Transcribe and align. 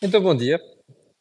Então, 0.00 0.22
bom 0.22 0.32
dia. 0.32 0.60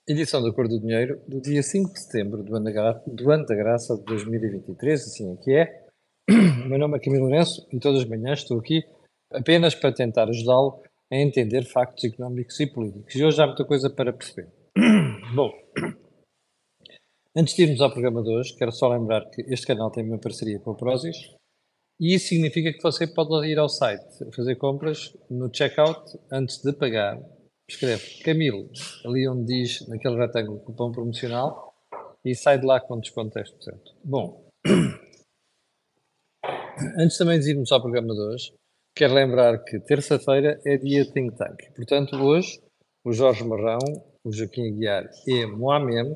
Edição 0.08 0.40
da 0.40 0.54
Cor 0.54 0.68
do 0.68 0.80
Dinheiro 0.80 1.20
do 1.28 1.42
dia 1.42 1.64
5 1.64 1.94
de 1.94 2.00
setembro 2.00 2.44
do 2.44 2.56
ano 2.56 2.72
da, 2.72 2.92
do 3.08 3.32
ano 3.32 3.44
da 3.44 3.56
graça 3.56 3.98
de 3.98 4.04
2023, 4.04 5.02
assim 5.02 5.34
é 5.34 5.36
que 5.36 5.52
é. 5.52 5.88
O 6.30 6.70
meu 6.70 6.78
nome 6.78 6.96
é 6.96 7.00
Camilo 7.00 7.24
Lourenço 7.24 7.68
e 7.74 7.80
todas 7.80 8.04
as 8.04 8.08
manhãs 8.08 8.42
estou 8.42 8.60
aqui 8.60 8.84
apenas 9.32 9.74
para 9.74 9.92
tentar 9.92 10.30
ajudá-lo 10.30 10.80
a 11.12 11.16
entender 11.16 11.66
factos 11.66 12.04
económicos 12.04 12.60
e 12.60 12.68
políticos. 12.68 13.16
E 13.16 13.26
hoje 13.26 13.42
há 13.42 13.48
muita 13.48 13.66
coisa 13.66 13.90
para 13.90 14.14
perceber. 14.14 14.48
Bom, 15.34 15.52
antes 17.36 17.56
de 17.56 17.64
irmos 17.64 17.82
ao 17.82 17.92
programa 17.92 18.22
de 18.22 18.30
hoje, 18.30 18.56
quero 18.56 18.72
só 18.72 18.90
lembrar 18.90 19.28
que 19.32 19.42
este 19.52 19.66
canal 19.66 19.90
tem 19.90 20.04
uma 20.04 20.20
parceria 20.20 20.60
com 20.60 20.70
a 20.70 20.76
Prozis 20.76 21.18
e 22.00 22.14
isso 22.14 22.28
significa 22.28 22.72
que 22.72 22.84
você 22.84 23.08
pode 23.08 23.48
ir 23.48 23.58
ao 23.58 23.70
site 23.70 24.24
fazer 24.36 24.56
compras 24.58 25.18
no 25.32 25.50
checkout 25.52 26.00
antes 26.32 26.62
de 26.62 26.72
pagar 26.74 27.20
escreve 27.70 28.24
Camilo, 28.24 28.70
ali 29.06 29.28
onde 29.28 29.46
diz, 29.46 29.86
naquele 29.88 30.16
retângulo, 30.16 30.60
cupom 30.60 30.92
promocional, 30.92 31.76
e 32.24 32.34
sai 32.34 32.60
de 32.60 32.66
lá 32.66 32.80
com 32.80 33.00
desconto 33.00 33.38
10%. 33.38 33.54
Bom, 34.04 34.50
antes 36.98 37.18
também 37.18 37.40
de 37.40 37.52
irmos 37.52 37.72
ao 37.72 37.82
programa 37.82 38.14
de 38.14 38.22
hoje, 38.22 38.54
quero 38.96 39.14
lembrar 39.14 39.64
que 39.64 39.80
terça-feira 39.80 40.60
é 40.66 40.78
dia 40.78 41.06
Think 41.12 41.36
Tank. 41.36 41.74
Portanto, 41.76 42.16
hoje, 42.16 42.62
o 43.06 43.12
Jorge 43.12 43.44
Marrão, 43.44 43.80
o 44.26 44.32
Joaquim 44.32 44.70
Aguiar 44.70 45.10
e 45.26 45.46
Moamem 45.46 46.16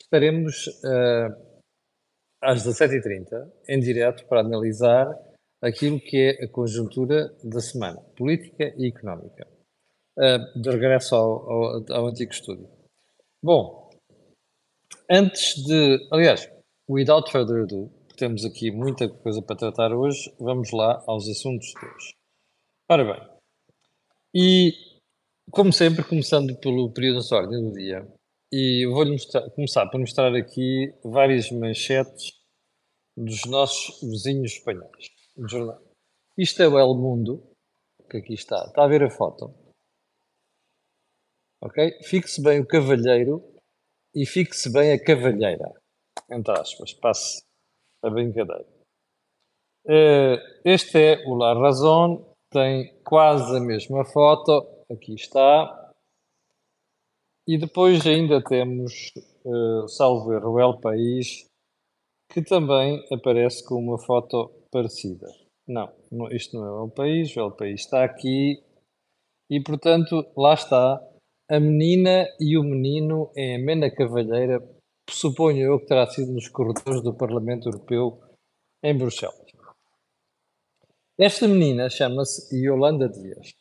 estaremos 0.00 0.66
uh, 0.66 1.60
às 2.42 2.64
17h30 2.64 3.50
em 3.68 3.80
direto 3.80 4.26
para 4.26 4.40
analisar 4.40 5.06
aquilo 5.62 6.00
que 6.00 6.16
é 6.16 6.44
a 6.44 6.48
conjuntura 6.48 7.34
da 7.44 7.60
semana, 7.60 8.00
política 8.16 8.72
e 8.76 8.88
económica 8.88 9.46
de 10.16 10.70
regresso 10.70 11.14
ao, 11.14 11.50
ao, 11.50 11.84
ao 11.90 12.06
antigo 12.06 12.32
estúdio. 12.32 12.68
Bom, 13.42 13.90
antes 15.10 15.54
de. 15.64 16.08
Aliás, 16.12 16.50
without 16.88 17.30
further 17.30 17.62
ado, 17.62 17.90
temos 18.16 18.44
aqui 18.44 18.70
muita 18.70 19.08
coisa 19.08 19.40
para 19.40 19.56
tratar 19.56 19.92
hoje, 19.92 20.32
vamos 20.38 20.70
lá 20.72 21.02
aos 21.06 21.28
assuntos 21.28 21.68
de 21.68 21.86
hoje. 21.86 22.14
Ora 22.88 23.04
bem, 23.04 23.40
e 24.34 24.72
como 25.50 25.72
sempre, 25.72 26.04
começando 26.04 26.54
pelo 26.60 26.92
período 26.92 27.20
de 27.20 27.34
ordem 27.34 27.64
do 27.64 27.72
dia, 27.72 28.06
e 28.52 28.86
vou-lhe 28.86 29.16
começar 29.54 29.88
por 29.88 29.98
mostrar 29.98 30.34
aqui 30.34 30.92
várias 31.04 31.50
manchetes 31.50 32.32
dos 33.16 33.44
nossos 33.46 34.00
vizinhos 34.00 34.52
espanhóis. 34.52 35.08
Isto 36.38 36.62
é 36.62 36.68
o 36.68 36.78
El 36.78 36.94
Mundo, 36.94 37.42
que 38.08 38.18
aqui 38.18 38.34
está. 38.34 38.64
Está 38.66 38.84
a 38.84 38.88
ver 38.88 39.02
a 39.02 39.10
foto? 39.10 39.52
Ok? 41.62 42.02
Fixe 42.02 42.42
bem 42.42 42.60
o 42.60 42.66
cavalheiro 42.66 43.42
e 44.14 44.24
fixe 44.24 44.72
bem 44.72 44.92
a 44.92 45.02
cavalheira. 45.02 45.72
Entre 46.30 46.52
aspas, 46.58 46.92
passe 46.94 47.42
a 48.02 48.08
brincadeira. 48.08 48.66
Uh, 49.84 50.36
este 50.64 50.98
é 50.98 51.26
o 51.26 51.34
La 51.34 51.54
Razón, 51.54 52.24
tem 52.50 52.94
quase 53.02 53.56
a 53.56 53.60
mesma 53.60 54.04
foto, 54.04 54.84
aqui 54.90 55.14
está. 55.14 55.92
E 57.46 57.58
depois 57.58 58.06
ainda 58.06 58.42
temos, 58.42 59.12
uh, 59.44 59.88
salvo 59.88 60.32
erro, 60.32 60.60
El 60.60 60.80
País, 60.80 61.46
que 62.30 62.42
também 62.42 63.04
aparece 63.12 63.64
com 63.64 63.76
uma 63.76 63.98
foto 63.98 64.50
parecida. 64.70 65.26
Não, 65.66 65.92
isto 66.30 66.56
não 66.56 66.66
é 66.66 66.72
o 66.72 66.84
El 66.84 66.90
País, 66.90 67.36
o 67.36 67.40
El 67.40 67.52
País 67.52 67.80
está 67.80 68.04
aqui. 68.04 68.62
E, 69.50 69.60
portanto, 69.60 70.24
lá 70.36 70.54
está 70.54 71.02
a 71.50 71.58
menina 71.58 72.28
e 72.38 72.56
o 72.56 72.62
menino 72.62 73.32
em 73.34 73.56
amena 73.56 73.90
cavalheira, 73.90 74.62
suponho 75.10 75.66
eu 75.66 75.80
que 75.80 75.86
terá 75.86 76.06
sido 76.06 76.30
nos 76.32 76.48
corredores 76.48 77.02
do 77.02 77.12
Parlamento 77.12 77.68
Europeu 77.68 78.20
em 78.80 78.96
Bruxelas. 78.96 79.50
Esta 81.18 81.48
menina 81.48 81.90
chama-se 81.90 82.56
Yolanda 82.56 83.08
Dias, 83.08 83.52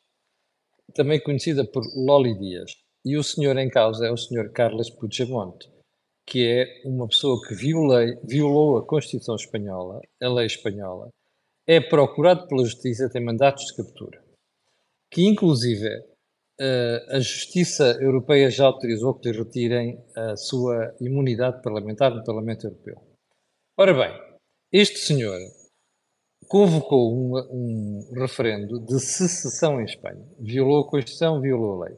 também 0.94 1.20
conhecida 1.20 1.66
por 1.66 1.84
Loli 1.96 2.38
Dias, 2.38 2.76
e 3.04 3.18
o 3.18 3.24
senhor 3.24 3.58
em 3.58 3.70
causa 3.70 4.06
é 4.06 4.12
o 4.12 4.18
senhor 4.18 4.52
Carlos 4.52 4.92
Puigdemont, 4.92 5.58
que 6.28 6.46
é 6.46 6.84
uma 6.86 7.08
pessoa 7.08 7.42
que 7.48 7.56
violei, 7.56 8.20
violou 8.24 8.78
a 8.78 8.86
Constituição 8.86 9.34
Espanhola, 9.34 10.00
a 10.22 10.30
lei 10.30 10.46
espanhola, 10.46 11.10
é 11.66 11.82
procurado 11.82 12.48
pela 12.48 12.64
Justiça, 12.64 13.10
tem 13.10 13.26
mandatos 13.26 13.66
de 13.66 13.78
captura, 13.78 14.24
que 15.10 15.26
inclusive 15.26 15.90
a 17.10 17.20
Justiça 17.20 17.98
Europeia 18.02 18.50
já 18.50 18.66
autorizou 18.66 19.14
que 19.14 19.32
lhe 19.32 19.38
retirem 19.38 20.04
a 20.16 20.36
sua 20.36 20.94
imunidade 21.00 21.62
parlamentar 21.62 22.14
no 22.14 22.24
Parlamento 22.24 22.68
Europeu. 22.68 23.02
Ora 23.78 23.94
bem, 23.94 24.14
este 24.72 25.00
senhor 25.00 25.40
convocou 26.48 27.14
um, 27.14 27.38
um 27.52 28.14
referendo 28.20 28.80
de 28.80 29.00
secessão 29.00 29.80
em 29.80 29.86
Espanha, 29.86 30.26
violou 30.40 30.82
a 30.82 30.90
Constituição, 30.90 31.40
violou 31.40 31.82
a 31.82 31.86
lei. 31.86 31.96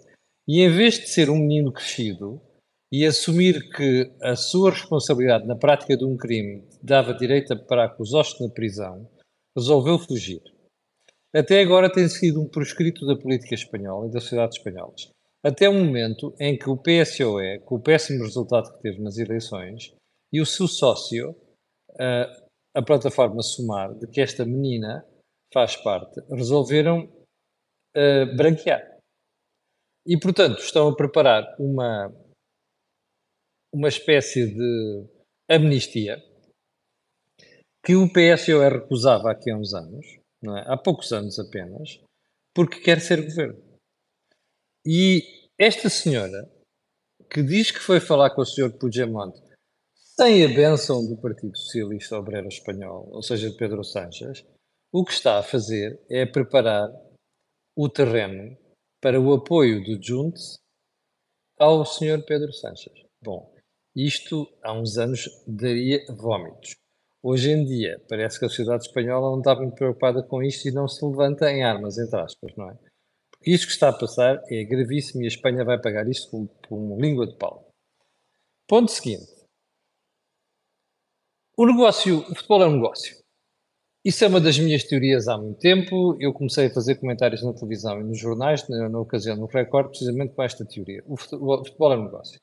E 0.47 0.61
em 0.61 0.69
vez 0.69 0.99
de 0.99 1.07
ser 1.07 1.29
um 1.29 1.37
menino 1.37 1.71
crescido 1.71 2.39
e 2.91 3.05
assumir 3.05 3.69
que 3.71 4.11
a 4.21 4.35
sua 4.35 4.71
responsabilidade 4.71 5.47
na 5.47 5.55
prática 5.55 5.95
de 5.95 6.05
um 6.05 6.17
crime 6.17 6.67
dava 6.83 7.13
direito 7.13 7.53
a 7.53 7.55
parar 7.55 7.89
com 7.89 8.03
os 8.03 8.13
ossos 8.13 8.39
na 8.41 8.49
prisão, 8.49 9.09
resolveu 9.55 9.97
fugir 9.97 10.41
até 11.33 11.61
agora 11.61 11.91
tem 11.91 12.07
sido 12.09 12.41
um 12.41 12.47
proscrito 12.47 13.05
da 13.05 13.15
política 13.15 13.55
espanhola 13.55 14.07
e 14.07 14.11
das 14.11 14.23
sociedades 14.23 14.57
espanholas. 14.57 15.09
Até 15.43 15.67
o 15.67 15.73
momento 15.73 16.35
em 16.39 16.57
que 16.57 16.69
o 16.69 16.77
PSOE, 16.77 17.59
com 17.61 17.75
o 17.75 17.81
péssimo 17.81 18.23
resultado 18.23 18.71
que 18.73 18.81
teve 18.81 19.01
nas 19.01 19.17
eleições, 19.17 19.93
e 20.31 20.39
o 20.39 20.45
seu 20.45 20.67
sócio, 20.67 21.31
uh, 21.91 22.47
a 22.75 22.81
plataforma 22.81 23.41
Sumar, 23.41 23.93
de 23.97 24.07
que 24.07 24.21
esta 24.21 24.45
menina 24.45 25.05
faz 25.53 25.75
parte, 25.75 26.21
resolveram 26.29 27.05
uh, 27.05 28.35
branquear. 28.35 28.97
E, 30.05 30.17
portanto, 30.17 30.59
estão 30.59 30.89
a 30.89 30.95
preparar 30.95 31.55
uma, 31.59 32.13
uma 33.73 33.87
espécie 33.87 34.53
de 34.53 35.05
amnistia 35.49 36.21
que 37.83 37.95
o 37.95 38.11
PSOE 38.11 38.69
recusava 38.69 39.31
há 39.31 39.55
uns 39.55 39.73
anos, 39.73 40.20
é? 40.43 40.63
há 40.67 40.77
poucos 40.77 41.11
anos 41.11 41.37
apenas, 41.39 41.99
porque 42.53 42.79
quer 42.79 42.99
ser 42.99 43.23
governo. 43.23 43.61
E 44.85 45.23
esta 45.59 45.89
senhora, 45.89 46.49
que 47.29 47.43
diz 47.43 47.71
que 47.71 47.79
foi 47.79 47.99
falar 47.99 48.31
com 48.31 48.41
o 48.41 48.45
senhor 48.45 48.71
Puigdemont 48.77 49.33
sem 49.93 50.43
a 50.43 50.47
benção 50.47 51.07
do 51.07 51.17
Partido 51.17 51.55
Socialista 51.57 52.17
Obreiro 52.17 52.47
Espanhol, 52.47 53.07
ou 53.11 53.23
seja, 53.23 53.49
de 53.49 53.57
Pedro 53.57 53.83
Sánchez, 53.83 54.45
o 54.91 55.05
que 55.05 55.13
está 55.13 55.39
a 55.39 55.43
fazer 55.43 56.03
é 56.09 56.25
preparar 56.25 56.89
o 57.75 57.87
terreno 57.87 58.57
para 59.01 59.19
o 59.19 59.33
apoio 59.33 59.83
do 59.83 60.03
Junts 60.03 60.59
ao 61.57 61.85
senhor 61.85 62.23
Pedro 62.25 62.51
Sánchez. 62.51 62.93
Bom, 63.23 63.53
isto 63.95 64.47
há 64.63 64.73
uns 64.73 64.97
anos 64.97 65.29
daria 65.47 66.05
vômitos. 66.09 66.75
Hoje 67.23 67.51
em 67.51 67.63
dia, 67.63 68.03
parece 68.09 68.39
que 68.39 68.45
a 68.45 68.49
sociedade 68.49 68.85
espanhola 68.85 69.29
não 69.29 69.39
está 69.39 69.55
muito 69.55 69.75
preocupada 69.75 70.23
com 70.23 70.41
isto 70.41 70.67
e 70.67 70.71
não 70.71 70.87
se 70.87 71.05
levanta 71.05 71.51
em 71.51 71.63
armas, 71.63 71.99
entre 71.99 72.19
aspas, 72.19 72.51
não 72.55 72.69
é? 72.69 72.77
Porque 73.31 73.51
isto 73.51 73.67
que 73.67 73.73
está 73.73 73.89
a 73.89 73.97
passar 73.97 74.41
é 74.49 74.63
gravíssimo 74.63 75.21
e 75.21 75.25
a 75.25 75.27
Espanha 75.27 75.63
vai 75.63 75.79
pagar 75.79 76.07
isto 76.07 76.31
com, 76.31 76.47
com 76.67 76.99
língua 76.99 77.27
de 77.27 77.35
pau. 77.37 77.69
Ponto 78.67 78.91
seguinte. 78.91 79.29
O 81.55 81.65
negócio, 81.67 82.19
o 82.19 82.35
futebol 82.35 82.63
é 82.63 82.67
um 82.67 82.75
negócio. 82.75 83.21
Isso 84.03 84.23
é 84.23 84.27
uma 84.27 84.41
das 84.41 84.57
minhas 84.57 84.83
teorias 84.83 85.27
há 85.27 85.37
muito 85.37 85.59
tempo. 85.59 86.17
Eu 86.19 86.33
comecei 86.33 86.65
a 86.65 86.73
fazer 86.73 86.95
comentários 86.95 87.43
na 87.43 87.53
televisão 87.53 88.01
e 88.01 88.03
nos 88.03 88.17
jornais, 88.17 88.67
na, 88.67 88.89
na 88.89 88.99
ocasião 88.99 89.37
do 89.37 89.45
Record, 89.45 89.89
precisamente 89.89 90.33
com 90.33 90.41
esta 90.41 90.65
teoria. 90.65 91.03
O 91.05 91.15
futebol, 91.15 91.61
o 91.61 91.65
futebol 91.65 91.93
é 91.93 91.97
um 91.97 92.05
negócio. 92.05 92.39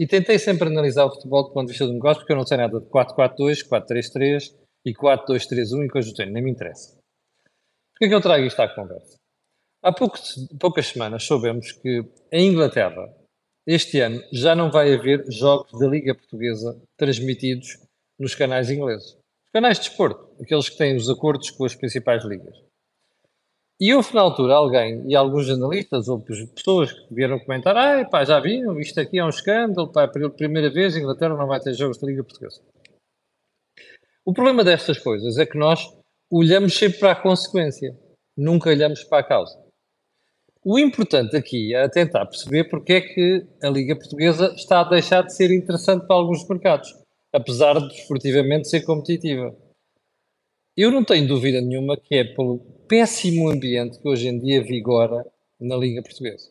E 0.00 0.06
tentei 0.06 0.38
sempre 0.38 0.66
analisar 0.66 1.04
o 1.04 1.10
futebol 1.10 1.42
do 1.42 1.52
ponto 1.52 1.66
de 1.66 1.72
vista 1.72 1.86
do 1.86 1.92
negócio, 1.92 2.20
porque 2.22 2.32
eu 2.32 2.36
não 2.38 2.46
sei 2.46 2.56
nada 2.56 2.80
de 2.80 2.86
4-4-2, 2.86 3.68
4-3-3 3.68 4.56
e 4.86 4.94
4-2-3-1 4.94 5.84
em 5.84 5.88
conjunto, 5.88 6.24
nem 6.24 6.42
me 6.42 6.50
interessa. 6.50 6.96
Por 7.98 8.08
que 8.08 8.14
eu 8.14 8.20
trago 8.22 8.46
isto 8.46 8.58
à 8.60 8.74
conversa? 8.74 9.18
Há 9.82 9.92
poucos, 9.92 10.48
poucas 10.58 10.86
semanas 10.86 11.24
soubemos 11.24 11.72
que 11.72 12.02
em 12.32 12.50
Inglaterra, 12.50 13.14
este 13.66 14.00
ano, 14.00 14.22
já 14.32 14.56
não 14.56 14.70
vai 14.70 14.94
haver 14.94 15.22
jogos 15.30 15.78
da 15.78 15.86
Liga 15.86 16.14
Portuguesa 16.14 16.80
transmitidos 16.96 17.78
nos 18.18 18.34
canais 18.34 18.70
ingleses. 18.70 19.18
Canais 19.52 19.78
de 19.78 19.88
desporto, 19.90 20.34
aqueles 20.42 20.70
que 20.70 20.78
têm 20.78 20.96
os 20.96 21.10
acordos 21.10 21.50
com 21.50 21.66
as 21.66 21.74
principais 21.74 22.24
ligas. 22.24 22.56
E 23.80 23.94
houve 23.94 24.14
na 24.14 24.20
altura 24.20 24.54
alguém, 24.54 25.02
e 25.08 25.16
alguns 25.16 25.46
jornalistas 25.46 26.06
ou 26.06 26.22
pessoas 26.54 26.92
que 26.92 27.14
vieram 27.14 27.38
comentar: 27.38 27.74
ah, 27.74 28.04
pá, 28.04 28.24
já 28.24 28.38
viram, 28.38 28.78
isto 28.78 29.00
aqui 29.00 29.18
é 29.18 29.24
um 29.24 29.30
escândalo, 29.30 29.90
pá, 29.90 30.06
pela 30.06 30.28
primeira 30.28 30.70
vez 30.70 30.94
a 30.94 30.98
Inglaterra 30.98 31.34
não 31.34 31.46
vai 31.46 31.58
ter 31.60 31.72
jogos 31.72 31.96
da 31.96 32.06
Liga 32.06 32.22
Portuguesa. 32.22 32.60
O 34.22 34.34
problema 34.34 34.62
destas 34.62 34.98
coisas 34.98 35.38
é 35.38 35.46
que 35.46 35.56
nós 35.56 35.80
olhamos 36.30 36.76
sempre 36.76 36.98
para 36.98 37.12
a 37.12 37.22
consequência, 37.22 37.98
nunca 38.36 38.68
olhamos 38.68 39.02
para 39.04 39.20
a 39.20 39.24
causa. 39.26 39.58
O 40.62 40.78
importante 40.78 41.34
aqui 41.34 41.74
é 41.74 41.88
tentar 41.88 42.26
perceber 42.26 42.64
porque 42.64 42.92
é 42.92 43.00
que 43.00 43.46
a 43.62 43.70
Liga 43.70 43.96
Portuguesa 43.96 44.52
está 44.54 44.80
a 44.80 44.88
deixar 44.90 45.22
de 45.22 45.34
ser 45.34 45.50
interessante 45.50 46.06
para 46.06 46.16
alguns 46.16 46.46
mercados, 46.46 46.94
apesar 47.32 47.80
de 47.80 47.94
esportivamente 47.94 48.68
ser 48.68 48.82
competitiva. 48.82 49.56
Eu 50.82 50.90
não 50.90 51.04
tenho 51.04 51.28
dúvida 51.28 51.60
nenhuma 51.60 51.94
que 51.94 52.14
é 52.14 52.24
pelo 52.24 52.58
péssimo 52.88 53.50
ambiente 53.50 53.98
que 53.98 54.08
hoje 54.08 54.28
em 54.28 54.38
dia 54.38 54.62
vigora 54.62 55.30
na 55.60 55.76
Liga 55.76 56.00
Portuguesa. 56.00 56.50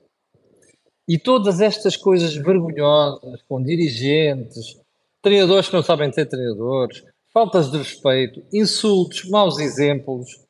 E 1.08 1.18
todas 1.18 1.60
estas 1.60 1.98
coisas 1.98 2.36
vergonhosas, 2.36 3.42
com 3.50 3.60
dirigentes, 3.60 4.80
treinadores 5.20 5.68
que 5.68 5.74
não 5.74 5.82
sabem 5.82 6.12
ter 6.12 6.28
treinadores, 6.28 7.04
faltas 7.34 7.72
de 7.72 7.80
respeito, 7.80 8.46
insultos, 8.54 9.28
maus 9.28 9.58
exemplos 9.58 10.46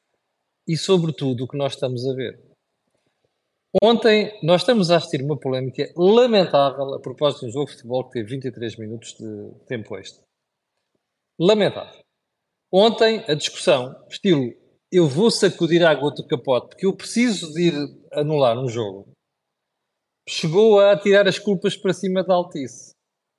e, 0.67 0.75
sobretudo, 0.75 1.45
o 1.45 1.47
que 1.47 1.57
nós 1.57 1.75
estamos 1.75 2.05
a 2.05 2.13
ver. 2.13 2.37
Ontem 3.81 4.37
nós 4.43 4.59
estamos 4.59 4.91
a 4.91 4.97
assistir 4.97 5.23
uma 5.23 5.39
polémica 5.39 5.89
lamentável 5.95 6.95
a 6.95 6.99
propósito 6.99 7.45
de 7.45 7.45
um 7.45 7.51
jogo 7.53 7.67
de 7.67 7.77
futebol 7.77 8.03
que 8.03 8.11
teve 8.11 8.29
23 8.31 8.75
minutos 8.75 9.13
de 9.13 9.51
tempo 9.67 9.95
extra. 9.97 10.21
Lamentável. 11.39 12.08
Ontem 12.71 13.25
a 13.27 13.33
discussão, 13.33 13.95
estilo, 14.07 14.53
eu 14.91 15.07
vou 15.07 15.31
sacudir 15.31 15.83
a 15.83 15.89
água 15.89 16.11
do 16.11 16.27
capote 16.27 16.69
porque 16.69 16.85
eu 16.85 16.95
preciso 16.95 17.51
de 17.51 17.69
ir 17.69 17.73
anular 18.13 18.59
um 18.59 18.67
jogo, 18.69 19.11
chegou 20.27 20.79
a 20.79 20.95
tirar 20.95 21.27
as 21.27 21.39
culpas 21.39 21.75
para 21.75 21.93
cima 21.93 22.23
da 22.23 22.35
Altice. 22.35 22.91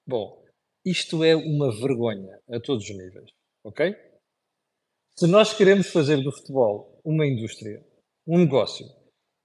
Bom, 0.05 0.45
isto 0.85 1.23
é 1.23 1.37
uma 1.37 1.71
vergonha 1.71 2.41
a 2.51 2.59
todos 2.59 2.83
os 2.83 2.91
níveis, 2.91 3.31
ok? 3.65 3.95
Se 5.17 5.29
nós 5.29 5.55
queremos 5.55 5.87
fazer 5.93 6.17
do 6.25 6.33
futebol 6.33 6.99
uma 7.05 7.25
indústria, 7.25 7.87
um 8.27 8.37
negócio, 8.37 8.85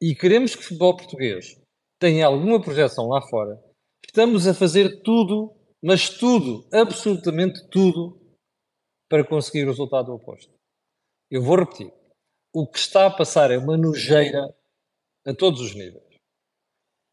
e 0.02 0.16
queremos 0.16 0.56
que 0.56 0.62
o 0.62 0.64
futebol 0.64 0.98
português 0.98 1.62
tenha 2.00 2.26
alguma 2.26 2.60
projeção 2.60 3.08
lá 3.08 3.22
fora, 3.22 3.64
estamos 4.04 4.48
a 4.48 4.54
fazer 4.56 5.04
tudo, 5.04 5.56
mas 5.84 6.10
tudo, 6.10 6.68
absolutamente 6.74 7.70
tudo, 7.70 8.25
para 9.10 9.24
conseguir 9.24 9.64
o 9.64 9.70
resultado 9.70 10.14
oposto. 10.14 10.54
Eu 11.30 11.42
vou 11.42 11.58
repetir. 11.58 11.92
O 12.54 12.68
que 12.68 12.80
está 12.80 13.08
a 13.08 13.12
passar 13.12 13.52
é 13.52 13.58
uma 13.58 13.78
nojeira 13.78 14.54
a 15.26 15.34
todos 15.34 15.62
os 15.62 15.74
níveis. 15.76 16.04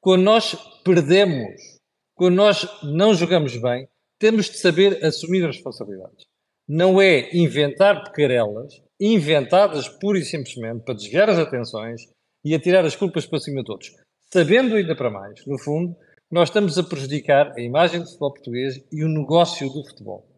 Quando 0.01 0.23
nós 0.23 0.55
perdemos, 0.85 1.79
quando 2.15 2.35
nós 2.35 2.67
não 2.83 3.15
jogamos 3.15 3.57
bem, 3.57 3.89
temos 4.19 4.51
de 4.51 4.59
saber 4.59 5.05
assumir 5.05 5.45
as 5.45 5.57
responsabilidades. 5.57 6.25
Não 6.69 7.01
é 7.01 7.35
inventar 7.37 8.05
pecarelas, 8.05 8.81
inventadas 9.01 9.89
pura 9.89 10.19
e 10.19 10.25
simplesmente 10.25 10.85
para 10.85 10.95
desviar 10.95 11.29
as 11.29 11.39
atenções 11.39 12.03
e 12.45 12.55
atirar 12.55 12.85
as 12.85 12.95
culpas 12.95 13.27
para 13.27 13.41
cima 13.41 13.61
de 13.61 13.67
todos. 13.67 13.93
Sabendo 14.33 14.77
ainda 14.77 14.95
para 14.95 15.11
mais, 15.11 15.45
no 15.47 15.59
fundo, 15.59 15.97
nós 16.31 16.49
estamos 16.49 16.79
a 16.79 16.83
prejudicar 16.83 17.53
a 17.53 17.61
imagem 17.61 18.01
do 18.01 18.07
futebol 18.07 18.33
português 18.33 18.83
e 18.91 19.05
o 19.05 19.09
negócio 19.09 19.69
do 19.69 19.85
futebol. 19.85 20.32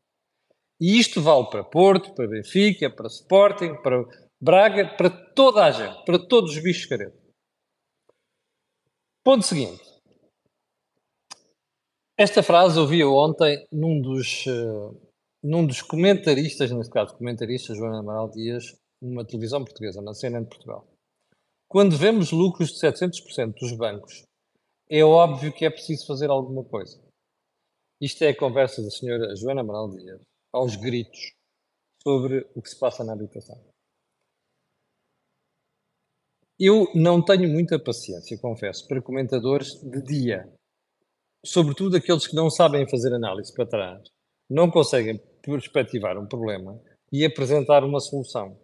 E 0.86 0.98
isto 0.98 1.22
vale 1.22 1.48
para 1.48 1.64
Porto, 1.64 2.14
para 2.14 2.28
Benfica, 2.28 2.90
para 2.90 3.06
Sporting, 3.06 3.74
para 3.82 4.04
Braga, 4.38 4.94
para 4.94 5.08
toda 5.08 5.64
a 5.64 5.70
gente, 5.70 6.04
para 6.04 6.18
todos 6.18 6.54
os 6.54 6.62
bichos 6.62 6.84
caretos. 6.84 7.18
Ponto 9.24 9.46
seguinte. 9.46 9.82
Esta 12.18 12.42
frase 12.42 12.78
ouvi 12.78 13.02
ontem 13.02 13.66
num 13.72 13.98
dos, 13.98 14.44
uh, 14.44 14.94
num 15.42 15.66
dos 15.66 15.80
comentaristas, 15.80 16.70
neste 16.70 16.92
caso 16.92 17.16
comentarista, 17.16 17.74
João 17.74 17.98
Amaral 17.98 18.30
Dias, 18.30 18.76
numa 19.00 19.24
televisão 19.24 19.64
portuguesa, 19.64 20.02
na 20.02 20.12
CNN 20.12 20.44
de 20.44 20.50
Portugal. 20.50 20.86
Quando 21.66 21.96
vemos 21.96 22.30
lucros 22.30 22.74
de 22.74 22.80
700% 22.80 23.54
dos 23.58 23.72
bancos, 23.72 24.22
é 24.90 25.02
óbvio 25.02 25.50
que 25.50 25.64
é 25.64 25.70
preciso 25.70 26.06
fazer 26.06 26.28
alguma 26.28 26.62
coisa. 26.62 27.02
Isto 27.98 28.24
é 28.24 28.28
a 28.28 28.36
conversa 28.36 28.82
da 28.82 28.90
senhora 28.90 29.34
Joana 29.34 29.62
Amaral 29.62 29.90
Dias, 29.90 30.20
aos 30.54 30.76
gritos, 30.76 31.32
sobre 32.00 32.48
o 32.54 32.62
que 32.62 32.68
se 32.68 32.78
passa 32.78 33.02
na 33.02 33.12
habitação. 33.12 33.60
Eu 36.58 36.86
não 36.94 37.22
tenho 37.22 37.48
muita 37.48 37.82
paciência, 37.82 38.38
confesso, 38.38 38.86
para 38.86 39.02
comentadores 39.02 39.68
de 39.82 40.00
dia. 40.00 40.48
Sobretudo 41.44 41.96
aqueles 41.96 42.28
que 42.28 42.36
não 42.36 42.48
sabem 42.48 42.88
fazer 42.88 43.12
análise 43.12 43.52
para 43.52 43.66
trás, 43.66 44.02
não 44.48 44.70
conseguem 44.70 45.18
perspectivar 45.42 46.16
um 46.16 46.28
problema 46.28 46.80
e 47.12 47.24
apresentar 47.24 47.82
uma 47.82 47.98
solução. 47.98 48.56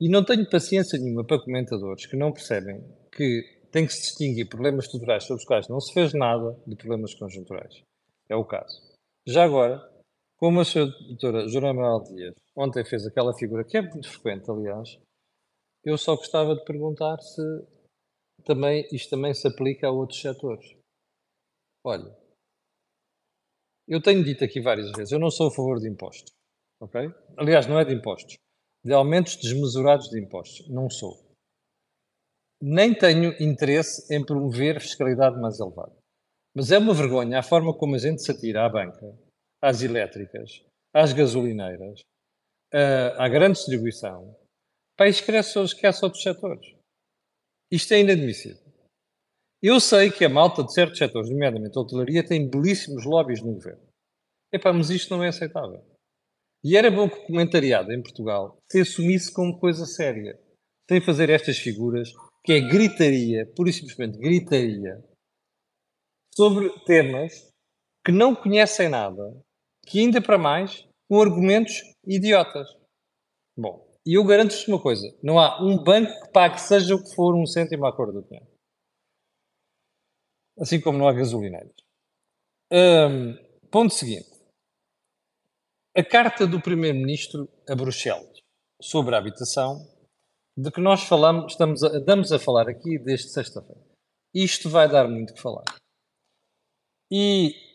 E 0.00 0.08
não 0.08 0.24
tenho 0.24 0.48
paciência 0.50 0.98
nenhuma 0.98 1.24
para 1.24 1.42
comentadores 1.42 2.06
que 2.06 2.16
não 2.16 2.32
percebem 2.32 2.82
que 3.12 3.42
tem 3.70 3.86
que 3.86 3.92
se 3.92 4.00
distinguir 4.02 4.48
problemas 4.48 4.86
estruturais 4.86 5.24
sobre 5.24 5.40
os 5.40 5.46
quais 5.46 5.68
não 5.68 5.80
se 5.80 5.92
fez 5.92 6.12
nada 6.12 6.58
de 6.66 6.74
problemas 6.74 7.14
conjunturais. 7.14 7.82
É 8.28 8.34
o 8.34 8.44
caso. 8.44 8.80
Já 9.26 9.44
agora, 9.44 9.80
como 10.38 10.60
a 10.60 10.64
senhora 10.64 10.92
doutora 11.18 11.74
Manuel 11.74 12.02
Dias 12.04 12.34
ontem 12.56 12.84
fez 12.84 13.04
aquela 13.06 13.34
figura, 13.34 13.64
que 13.64 13.76
é 13.76 13.82
muito 13.82 14.08
frequente, 14.08 14.50
aliás, 14.50 14.98
eu 15.84 15.98
só 15.98 16.16
gostava 16.16 16.54
de 16.54 16.64
perguntar 16.64 17.18
se 17.20 17.42
também, 18.44 18.86
isto 18.92 19.10
também 19.10 19.34
se 19.34 19.46
aplica 19.46 19.88
a 19.88 19.90
outros 19.90 20.20
setores. 20.20 20.76
Olha, 21.84 22.16
eu 23.86 24.00
tenho 24.00 24.24
dito 24.24 24.44
aqui 24.44 24.60
várias 24.60 24.90
vezes, 24.92 25.12
eu 25.12 25.18
não 25.18 25.30
sou 25.30 25.48
a 25.48 25.50
favor 25.50 25.80
de 25.80 25.88
impostos, 25.88 26.30
ok? 26.80 27.12
Aliás, 27.36 27.66
não 27.66 27.78
é 27.78 27.84
de 27.84 27.94
impostos, 27.94 28.36
de 28.84 28.92
aumentos 28.92 29.36
desmesurados 29.36 30.08
de 30.08 30.20
impostos, 30.20 30.68
não 30.68 30.88
sou. 30.88 31.26
Nem 32.60 32.92
tenho 32.92 33.32
interesse 33.42 34.12
em 34.14 34.24
promover 34.24 34.80
fiscalidade 34.80 35.40
mais 35.40 35.60
elevada. 35.60 35.96
Mas 36.54 36.72
é 36.72 36.78
uma 36.78 36.92
vergonha 36.92 37.38
a 37.38 37.42
forma 37.42 37.72
como 37.76 37.94
a 37.94 37.98
gente 37.98 38.20
se 38.20 38.32
atira 38.32 38.66
à 38.66 38.68
banca, 38.68 39.16
às 39.62 39.82
elétricas, 39.82 40.64
às 40.94 41.12
gasolineiras, 41.12 42.00
à 43.16 43.28
grande 43.28 43.58
distribuição, 43.58 44.36
para 44.96 45.08
esquece, 45.08 45.58
esquece 45.60 46.04
outros 46.04 46.22
setores. 46.22 46.74
Isto 47.70 47.94
é 47.94 48.00
inadmissível. 48.00 48.66
Eu 49.62 49.80
sei 49.80 50.10
que 50.10 50.24
a 50.24 50.28
malta 50.28 50.62
de 50.62 50.72
certos 50.72 50.98
setores, 50.98 51.30
nomeadamente 51.30 51.76
a 51.76 51.80
hotelaria, 51.80 52.26
tem 52.26 52.48
belíssimos 52.48 53.04
lobbies 53.04 53.42
no 53.42 53.54
governo. 53.54 53.86
Epá, 54.52 54.72
mas 54.72 54.88
isto 54.90 55.14
não 55.14 55.22
é 55.22 55.28
aceitável. 55.28 55.84
E 56.64 56.76
era 56.76 56.90
bom 56.90 57.08
que 57.08 57.16
o 57.16 57.26
comentariado 57.26 57.92
em 57.92 58.02
Portugal 58.02 58.56
se 58.70 58.80
assumisse 58.80 59.32
como 59.32 59.58
coisa 59.58 59.84
séria, 59.84 60.38
sem 60.88 61.00
fazer 61.00 61.30
estas 61.30 61.58
figuras, 61.58 62.12
que 62.44 62.52
é 62.52 62.60
gritaria, 62.60 63.46
pura 63.54 63.70
e 63.70 63.72
simplesmente 63.72 64.18
gritaria, 64.18 65.04
sobre 66.34 66.70
temas 66.84 67.50
que 68.04 68.12
não 68.12 68.34
conhecem 68.34 68.88
nada, 68.88 69.22
que 69.88 70.00
ainda 70.00 70.20
para 70.20 70.38
mais, 70.38 70.86
com 71.08 71.20
argumentos 71.20 71.74
idiotas. 72.06 72.68
Bom, 73.56 73.88
e 74.06 74.14
eu 74.14 74.24
garanto-vos 74.24 74.66
uma 74.68 74.80
coisa: 74.80 75.06
não 75.22 75.38
há 75.38 75.62
um 75.62 75.82
banco 75.82 76.12
que 76.24 76.32
pague, 76.32 76.60
seja 76.60 76.94
o 76.94 77.02
que 77.02 77.14
for, 77.14 77.34
um 77.34 77.46
cêntimo 77.46 77.86
à 77.86 77.94
cor 77.94 78.12
do 78.12 78.22
dinheiro. 78.22 78.46
Assim 80.58 80.80
como 80.80 80.98
não 80.98 81.08
há 81.08 81.12
gasolineiras. 81.12 81.74
Um, 82.72 83.34
ponto 83.70 83.94
seguinte. 83.94 84.28
A 85.96 86.04
carta 86.04 86.46
do 86.46 86.60
Primeiro-Ministro 86.60 87.48
a 87.68 87.74
Bruxelas 87.74 88.38
sobre 88.80 89.14
a 89.14 89.18
habitação, 89.18 89.78
de 90.56 90.70
que 90.70 90.80
nós 90.80 91.02
falamos, 91.04 91.52
estamos 91.52 92.32
a, 92.32 92.36
a 92.36 92.38
falar 92.38 92.68
aqui 92.68 92.98
desde 92.98 93.30
sexta-feira. 93.30 93.80
Isto 94.34 94.68
vai 94.68 94.88
dar 94.88 95.08
muito 95.08 95.34
que 95.34 95.40
falar. 95.40 95.64
E 97.10 97.67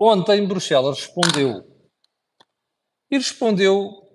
ontem 0.00 0.46
Bruxelas 0.46 1.00
respondeu. 1.00 1.66
E 3.10 3.16
respondeu 3.16 4.08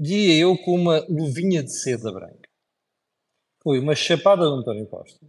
diria 0.00 0.42
eu, 0.42 0.56
com 0.56 0.74
uma 0.74 1.04
luvinha 1.10 1.62
de 1.62 1.78
seda 1.78 2.10
branca. 2.10 2.48
Foi 3.62 3.78
uma 3.78 3.94
chapada 3.94 4.46
de 4.46 4.54
António 4.54 4.88
Costa. 4.88 5.20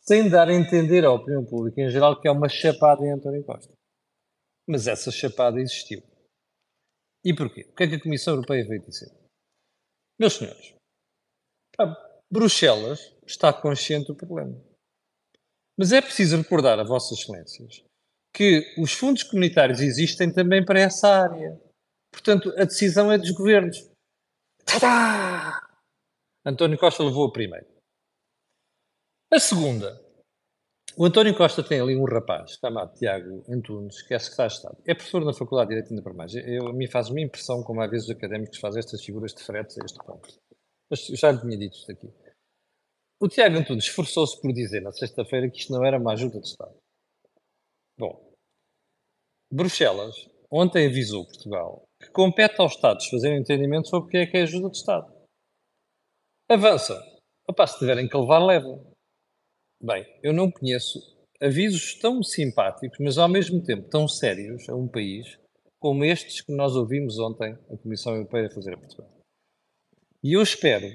Sem 0.00 0.30
dar 0.30 0.48
a 0.48 0.54
entender 0.54 1.04
à 1.04 1.10
opinião 1.10 1.44
pública 1.44 1.80
em 1.80 1.90
geral 1.90 2.20
que 2.20 2.28
é 2.28 2.30
uma 2.30 2.48
chapada 2.48 3.04
em 3.04 3.10
António 3.10 3.44
Costa. 3.44 3.72
Mas 4.68 4.86
essa 4.86 5.10
chapada 5.10 5.60
existiu. 5.60 6.00
E 7.24 7.34
porquê? 7.34 7.62
O 7.68 7.74
que 7.74 7.82
é 7.82 7.88
que 7.88 7.94
a 7.96 8.02
Comissão 8.02 8.34
Europeia 8.34 8.64
veio 8.64 8.82
dizer? 8.82 9.10
Meus 10.18 10.34
senhores, 10.34 10.74
Bruxelas 12.30 13.12
está 13.26 13.52
consciente 13.52 14.06
do 14.06 14.14
problema. 14.14 14.56
Mas 15.78 15.92
é 15.92 16.00
preciso 16.00 16.38
recordar 16.38 16.78
a 16.78 16.84
Vossas 16.84 17.18
Excelências 17.18 17.84
que 18.36 18.74
os 18.78 18.92
fundos 18.92 19.22
comunitários 19.22 19.80
existem 19.80 20.30
também 20.30 20.62
para 20.62 20.80
essa 20.80 21.08
área. 21.08 21.58
Portanto, 22.12 22.52
a 22.58 22.64
decisão 22.64 23.10
é 23.10 23.16
dos 23.16 23.30
governos. 23.30 23.90
Tadá! 24.64 25.66
António 26.44 26.78
Costa 26.78 27.02
levou 27.02 27.26
a 27.26 27.32
primeira. 27.32 27.66
A 29.32 29.38
segunda. 29.38 30.00
O 30.98 31.04
António 31.04 31.36
Costa 31.36 31.62
tem 31.62 31.80
ali 31.80 31.96
um 31.96 32.04
rapaz 32.04 32.58
chamado 32.60 32.94
Tiago 32.94 33.42
Antunes, 33.48 34.02
que 34.02 34.14
é 34.14 34.18
secretário 34.18 34.50
de 34.50 34.56
Estado. 34.56 34.82
É 34.86 34.94
professor 34.94 35.24
na 35.24 35.32
Faculdade 35.32 35.68
de 35.68 35.74
Direito 35.74 35.90
ainda 35.90 36.02
para 36.02 36.14
mais. 36.14 36.34
Eu, 36.34 36.68
a 36.68 36.72
mim 36.72 36.86
faz-me 36.86 37.22
impressão 37.22 37.62
como 37.62 37.80
às 37.80 37.90
vezes 37.90 38.08
os 38.08 38.14
académicos 38.14 38.58
fazem 38.58 38.80
estas 38.80 39.02
figuras 39.02 39.34
de 39.34 39.42
fretes 39.42 39.78
a 39.78 39.84
este 39.84 39.98
ponto. 39.98 40.28
Mas 40.90 41.06
já 41.06 41.32
lhe 41.32 41.40
tinha 41.40 41.58
dito 41.58 41.76
isto 41.76 41.90
aqui. 41.90 42.12
O 43.20 43.28
Tiago 43.28 43.56
Antunes 43.56 43.84
esforçou-se 43.84 44.40
por 44.40 44.52
dizer 44.52 44.80
na 44.82 44.92
sexta-feira 44.92 45.50
que 45.50 45.58
isto 45.58 45.72
não 45.72 45.84
era 45.84 45.98
uma 45.98 46.12
ajuda 46.12 46.40
de 46.40 46.48
Estado. 46.48 46.76
Bom, 47.98 48.32
Bruxelas 49.50 50.28
ontem 50.50 50.86
avisou 50.86 51.26
Portugal 51.26 51.82
que 52.00 52.10
compete 52.10 52.60
aos 52.60 52.74
Estados 52.74 53.08
fazerem 53.08 53.38
um 53.38 53.40
entendimento 53.40 53.88
sobre 53.88 54.08
o 54.08 54.10
que 54.10 54.16
é 54.18 54.26
que 54.26 54.36
é 54.36 54.42
ajuda 54.42 54.70
de 54.70 54.76
Estado. 54.76 55.12
Avança. 56.48 56.94
Opa, 57.48 57.66
se 57.66 57.78
tiverem 57.78 58.08
que 58.08 58.16
levar, 58.16 58.44
leva. 58.44 58.84
Bem, 59.82 60.04
eu 60.22 60.32
não 60.32 60.50
conheço 60.50 60.98
avisos 61.40 61.94
tão 61.98 62.22
simpáticos, 62.22 62.98
mas 63.00 63.18
ao 63.18 63.28
mesmo 63.28 63.62
tempo 63.62 63.88
tão 63.88 64.08
sérios 64.08 64.68
a 64.68 64.74
um 64.74 64.88
país 64.88 65.38
como 65.78 66.04
estes 66.04 66.40
que 66.40 66.52
nós 66.52 66.74
ouvimos 66.74 67.18
ontem 67.18 67.52
a 67.70 67.76
Comissão 67.76 68.14
Europeia 68.14 68.50
fazer 68.50 68.74
a 68.74 68.78
Portugal. 68.78 69.10
E 70.22 70.32
eu 70.32 70.42
espero 70.42 70.86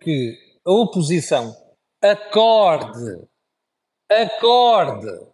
que 0.00 0.47
a 0.68 0.70
oposição 0.70 1.56
acorde, 2.02 3.26
acorde. 4.10 5.26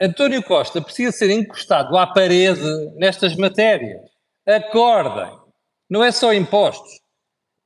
António 0.00 0.42
Costa 0.42 0.82
precisa 0.82 1.12
ser 1.12 1.30
encostado 1.30 1.96
à 1.96 2.08
parede 2.08 2.60
nestas 2.96 3.36
matérias. 3.36 4.00
Acordem. 4.44 5.38
Não 5.88 6.02
é 6.02 6.10
só 6.10 6.32
impostos, 6.32 7.00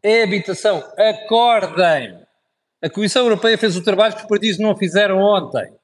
é 0.02 0.22
habitação. 0.22 0.82
Acordem. 0.98 2.22
A 2.82 2.90
Comissão 2.90 3.22
Europeia 3.22 3.56
fez 3.56 3.74
o 3.74 3.82
trabalho 3.82 4.14
que 4.14 4.22
os 4.22 4.28
partidos 4.28 4.58
não 4.58 4.76
fizeram 4.76 5.18
ontem. 5.18 5.74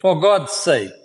For 0.00 0.18
God's 0.18 0.54
sake. 0.54 0.99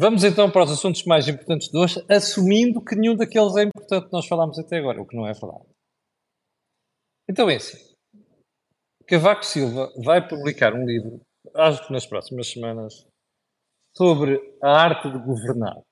Vamos 0.00 0.22
então 0.22 0.48
para 0.48 0.62
os 0.62 0.70
assuntos 0.70 1.02
mais 1.06 1.26
importantes 1.26 1.68
de 1.68 1.76
hoje, 1.76 2.00
assumindo 2.08 2.80
que 2.80 2.94
nenhum 2.94 3.16
daqueles 3.16 3.56
é 3.56 3.64
importante, 3.64 4.12
nós 4.12 4.28
falámos 4.28 4.56
até 4.56 4.78
agora, 4.78 5.02
o 5.02 5.04
que 5.04 5.16
não 5.16 5.26
é 5.26 5.32
verdade. 5.32 5.66
Então 7.28 7.50
é 7.50 7.56
assim. 7.56 7.96
Cavaco 9.08 9.44
Silva 9.44 9.92
vai 10.04 10.28
publicar 10.28 10.72
um 10.72 10.86
livro, 10.86 11.20
acho 11.52 11.84
que 11.84 11.92
nas 11.92 12.06
próximas 12.06 12.46
semanas, 12.46 13.08
sobre 13.96 14.38
a 14.62 14.70
arte 14.70 15.10
de 15.10 15.18
governar. 15.18 15.82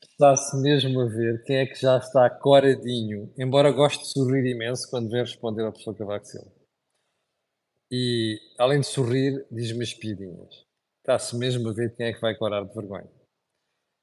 Está-se 0.00 0.62
mesmo 0.62 1.00
a 1.00 1.06
ver 1.06 1.42
quem 1.42 1.56
é 1.56 1.66
que 1.66 1.74
já 1.74 1.98
está 1.98 2.30
coradinho, 2.30 3.34
embora 3.36 3.72
goste 3.72 3.98
de 3.98 4.12
sorrir 4.12 4.48
imenso 4.48 4.88
quando 4.88 5.10
vê 5.10 5.22
responder 5.22 5.64
ao 5.64 5.72
professor 5.72 5.96
Cavaco 5.96 6.24
Silva. 6.24 6.52
E, 7.90 8.38
além 8.60 8.78
de 8.78 8.86
sorrir, 8.86 9.44
diz-me 9.50 9.82
as 9.82 9.92
piadinhas. 9.92 10.64
Está-se 11.04 11.36
mesmo 11.36 11.68
a 11.68 11.72
ver 11.74 11.94
quem 11.94 12.06
é 12.06 12.14
que 12.14 12.20
vai 12.20 12.34
corar 12.34 12.64
de 12.64 12.72
vergonha. 12.72 13.06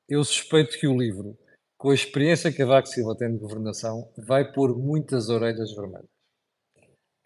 Eu 0.08 0.24
suspeito 0.24 0.78
que 0.78 0.86
o 0.86 0.96
livro, 0.96 1.36
com 1.76 1.90
a 1.90 1.96
experiência 1.96 2.54
que 2.54 2.62
a 2.62 2.66
Vaco 2.66 2.88
Silva 2.88 3.18
tem 3.18 3.32
de 3.32 3.40
governação, 3.40 4.14
vai 4.16 4.52
pôr 4.54 4.78
muitas 4.78 5.28
orelhas 5.28 5.74
vermelhas. 5.74 6.06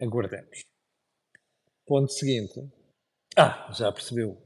Aguardemos. 0.00 0.64
Ponto 1.86 2.10
seguinte. 2.10 2.58
Ah, 3.36 3.70
já 3.70 3.92
percebeu. 3.92 4.40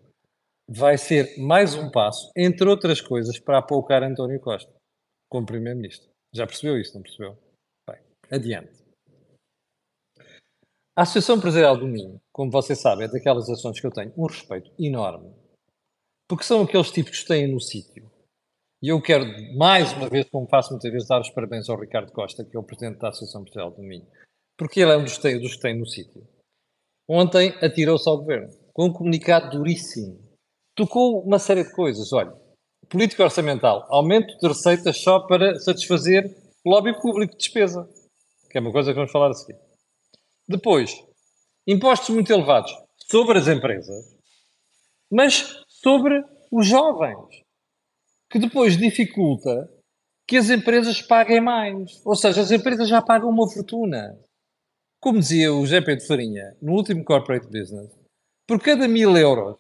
Vai 0.69 0.99
ser 0.99 1.39
mais 1.39 1.77
um 1.77 1.93
passo, 1.93 2.33
entre 2.37 2.69
outras 2.69 3.01
coisas, 3.01 3.39
para 3.39 3.59
apoucar 3.59 4.03
António 4.03 4.41
Costa, 4.41 4.75
como 5.29 5.47
Primeiro-Ministro. 5.47 6.11
Já 6.35 6.45
percebeu 6.45 6.77
isso, 6.77 6.95
não 6.95 7.03
percebeu? 7.03 7.39
Bem, 7.89 8.01
adiante. 8.33 8.80
A 10.97 11.03
Associação 11.03 11.37
Empresarial 11.37 11.77
do 11.77 11.87
Minho, 11.87 12.21
como 12.33 12.51
vocês 12.51 12.81
sabem, 12.81 13.05
é 13.05 13.09
daquelas 13.09 13.49
ações 13.49 13.79
que 13.79 13.87
eu 13.87 13.93
tenho 13.93 14.13
um 14.17 14.27
respeito 14.27 14.73
enorme, 14.79 15.33
porque 16.29 16.45
são 16.45 16.63
aqueles 16.63 16.91
tipos 16.91 17.21
que 17.21 17.29
têm 17.29 17.53
no 17.53 17.61
sítio. 17.61 18.11
E 18.83 18.89
eu 18.89 19.01
quero, 19.01 19.25
mais 19.57 19.93
uma 19.93 20.09
vez, 20.09 20.29
como 20.29 20.49
faço 20.49 20.71
muitas 20.73 20.91
vezes, 20.91 21.07
dar 21.07 21.21
os 21.21 21.31
parabéns 21.31 21.69
ao 21.69 21.79
Ricardo 21.79 22.11
Costa, 22.13 22.45
que 22.45 22.57
é 22.57 22.59
o 22.59 22.65
presidente 22.65 22.99
da 22.99 23.11
Associação 23.11 23.43
Empresarial 23.43 23.71
do 23.71 23.83
Minho, 23.83 24.07
porque 24.59 24.81
ele 24.81 24.91
é 24.91 24.97
um 24.97 25.05
dos, 25.05 25.17
tem, 25.19 25.41
dos 25.41 25.55
que 25.55 25.63
tem 25.63 25.79
no 25.79 25.87
sítio. 25.87 26.27
Ontem 27.09 27.55
atirou-se 27.63 28.09
ao 28.09 28.19
governo, 28.19 28.49
com 28.73 28.87
um 28.87 28.93
comunicado 28.93 29.57
duríssimo. 29.57 30.19
Tocou 30.75 31.23
uma 31.23 31.39
série 31.39 31.63
de 31.63 31.73
coisas. 31.73 32.13
Olha, 32.13 32.35
política 32.89 33.23
orçamental, 33.23 33.87
aumento 33.91 34.37
de 34.39 34.49
receitas 34.49 34.99
só 34.99 35.21
para 35.21 35.55
satisfazer 35.61 36.25
o 36.65 36.71
lobby 36.71 36.99
público 37.01 37.33
de 37.33 37.39
despesa, 37.39 37.89
que 38.51 38.59
é 38.59 38.61
uma 38.61 38.73
coisa 38.73 38.91
que 38.91 38.97
vamos 38.97 39.13
falar 39.13 39.31
a 39.31 39.35
seguir. 39.35 39.70
Depois, 40.51 41.01
impostos 41.65 42.13
muito 42.13 42.33
elevados 42.33 42.73
sobre 43.09 43.39
as 43.39 43.47
empresas, 43.47 44.05
mas 45.09 45.63
sobre 45.69 46.25
os 46.51 46.67
jovens, 46.67 47.45
que 48.29 48.37
depois 48.37 48.77
dificulta 48.77 49.71
que 50.27 50.37
as 50.37 50.51
empresas 50.51 51.01
paguem 51.03 51.41
mais. 51.41 52.05
Ou 52.05 52.17
seja, 52.17 52.41
as 52.41 52.51
empresas 52.51 52.89
já 52.89 53.01
pagam 53.01 53.31
uma 53.31 53.49
fortuna. 53.49 54.19
Como 55.01 55.21
dizia 55.21 55.55
o 55.55 55.65
GP 55.65 55.97
de 55.97 56.07
Farinha 56.09 56.57
no 56.61 56.73
último 56.73 57.05
Corporate 57.05 57.47
Business, 57.47 57.97
por 58.45 58.61
cada 58.61 58.89
mil 58.89 59.17
euros 59.17 59.57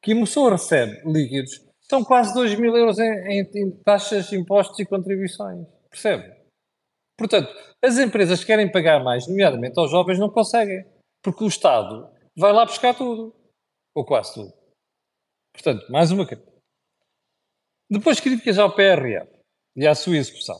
que 0.00 0.12
a 0.12 0.20
pessoa 0.20 0.52
recebe 0.52 1.02
líquidos, 1.04 1.66
são 1.80 2.04
quase 2.04 2.32
2 2.32 2.56
mil 2.60 2.76
euros 2.76 3.00
em, 3.00 3.10
em, 3.10 3.50
em 3.56 3.70
taxas, 3.82 4.32
impostos 4.32 4.78
e 4.78 4.86
contribuições. 4.86 5.66
Percebe? 5.90 6.45
Portanto, 7.18 7.48
as 7.82 7.98
empresas 7.98 8.40
que 8.40 8.46
querem 8.46 8.70
pagar 8.70 9.02
mais, 9.02 9.26
nomeadamente 9.26 9.78
aos 9.78 9.90
jovens, 9.90 10.18
não 10.18 10.30
conseguem, 10.30 10.84
porque 11.22 11.44
o 11.44 11.48
Estado 11.48 12.10
vai 12.36 12.52
lá 12.52 12.64
buscar 12.64 12.94
tudo, 12.94 13.34
ou 13.94 14.04
quase 14.04 14.34
tudo. 14.34 14.52
Portanto, 15.52 15.90
mais 15.90 16.10
uma 16.10 16.26
crítica. 16.26 16.52
Depois, 17.90 18.20
críticas 18.20 18.58
ao 18.58 18.74
PRR 18.74 19.26
e 19.76 19.86
à 19.86 19.94
sua 19.94 20.16
execução. 20.16 20.56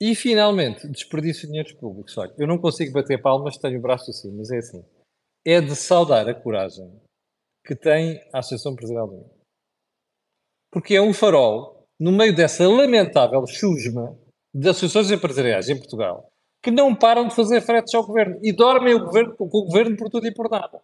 E, 0.00 0.14
finalmente, 0.14 0.88
desperdício 0.88 1.42
de 1.42 1.48
dinheiros 1.48 1.72
públicos. 1.72 2.16
Olha, 2.18 2.34
eu 2.38 2.46
não 2.46 2.58
consigo 2.58 2.92
bater 2.92 3.20
palmas, 3.20 3.56
tenho 3.56 3.78
o 3.78 3.82
braço 3.82 4.10
assim, 4.10 4.30
mas 4.36 4.50
é 4.50 4.58
assim. 4.58 4.84
É 5.46 5.60
de 5.60 5.74
saudar 5.74 6.28
a 6.28 6.34
coragem 6.34 7.00
que 7.64 7.74
tem 7.74 8.20
a 8.32 8.40
Associação 8.40 8.72
Empresarial 8.72 9.06
do 9.06 9.16
Mundo. 9.16 9.30
Porque 10.70 10.94
é 10.94 11.02
um 11.02 11.12
farol 11.12 11.86
no 11.98 12.12
meio 12.12 12.34
dessa 12.34 12.66
lamentável 12.66 13.46
chusma 13.46 14.18
de 14.54 14.68
associações 14.68 15.10
empresariais 15.10 15.68
em 15.68 15.76
Portugal 15.76 16.30
que 16.62 16.70
não 16.70 16.94
param 16.94 17.26
de 17.26 17.34
fazer 17.34 17.60
fretes 17.60 17.94
ao 17.94 18.06
governo 18.06 18.38
e 18.42 18.52
dormem 18.52 18.94
o 18.94 19.04
governo, 19.04 19.34
com 19.34 19.44
o 19.44 19.64
governo 19.64 19.96
por 19.96 20.10
tudo 20.10 20.26
e 20.26 20.34
por 20.34 20.50
nada, 20.50 20.80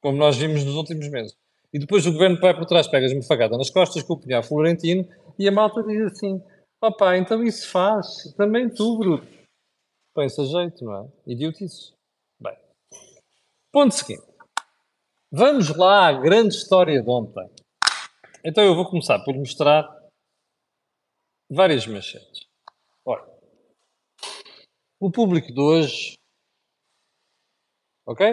como 0.00 0.16
nós 0.16 0.36
vimos 0.36 0.64
nos 0.64 0.74
últimos 0.74 1.08
meses. 1.08 1.36
E 1.72 1.78
depois 1.78 2.06
o 2.06 2.12
governo 2.12 2.40
vai 2.40 2.54
por 2.54 2.64
trás, 2.64 2.88
pega 2.88 3.12
uma 3.12 3.22
facada 3.22 3.58
nas 3.58 3.70
costas 3.70 4.02
com 4.02 4.14
o 4.14 4.20
punhal 4.20 4.42
florentino 4.42 5.06
e 5.38 5.46
a 5.46 5.52
malta 5.52 5.82
diz 5.82 6.12
assim: 6.12 6.42
opá, 6.82 7.16
então 7.16 7.42
isso 7.42 7.68
faz, 7.68 8.32
também 8.36 8.70
tu, 8.70 8.98
bruto. 8.98 9.26
Põe-se 10.14 10.40
a 10.40 10.44
jeito, 10.44 10.84
não 10.84 11.04
é? 11.04 11.08
Idiotice. 11.26 11.92
Bem, 12.40 12.56
ponto 13.70 13.94
seguinte. 13.94 14.24
Vamos 15.30 15.76
lá 15.76 16.08
à 16.08 16.12
grande 16.12 16.54
história 16.54 17.02
de 17.02 17.10
ontem. 17.10 17.50
Então 18.42 18.64
eu 18.64 18.74
vou 18.74 18.88
começar 18.88 19.18
por 19.24 19.34
mostrar 19.34 19.86
várias 21.50 21.86
manchetes. 21.86 22.45
Ora, 23.06 23.24
o 24.98 25.12
público 25.12 25.52
de 25.52 25.60
hoje. 25.60 26.18
Ok? 28.04 28.26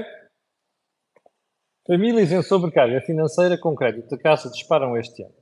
Famílias 1.85 2.31
em 2.31 2.41
sobrecarga 2.41 2.99
financeira 3.01 3.55
com 3.59 3.75
crédito 3.75 4.09
da 4.09 4.17
Caixa 4.17 4.49
disparam 4.49 4.97
este 4.97 5.23
ano. 5.23 5.35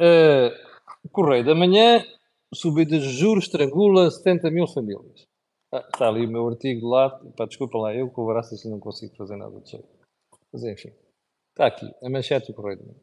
Uh, 0.00 1.08
Correio 1.12 1.44
da 1.44 1.54
Manhã, 1.54 2.04
subida 2.52 2.98
de 2.98 3.08
juros 3.10 3.44
estrangula 3.44 4.10
70 4.10 4.50
mil 4.50 4.66
famílias. 4.66 5.24
Ah, 5.72 5.86
está 5.92 6.08
ali 6.08 6.26
o 6.26 6.30
meu 6.30 6.48
artigo 6.48 6.88
lá. 6.88 7.10
Pá, 7.36 7.46
desculpa 7.46 7.78
lá, 7.78 7.94
eu 7.94 8.10
com 8.10 8.22
o 8.22 8.26
braço 8.26 8.54
assim 8.54 8.70
não 8.70 8.80
consigo 8.80 9.14
fazer 9.14 9.36
nada 9.36 9.60
de 9.60 9.70
jeito. 9.70 9.88
Mas 10.52 10.64
enfim, 10.64 10.92
está 11.50 11.66
aqui, 11.66 11.86
a 12.02 12.10
manchete 12.10 12.48
do 12.48 12.54
Correio 12.54 12.78
da 12.78 12.84
Manhã. 12.86 13.00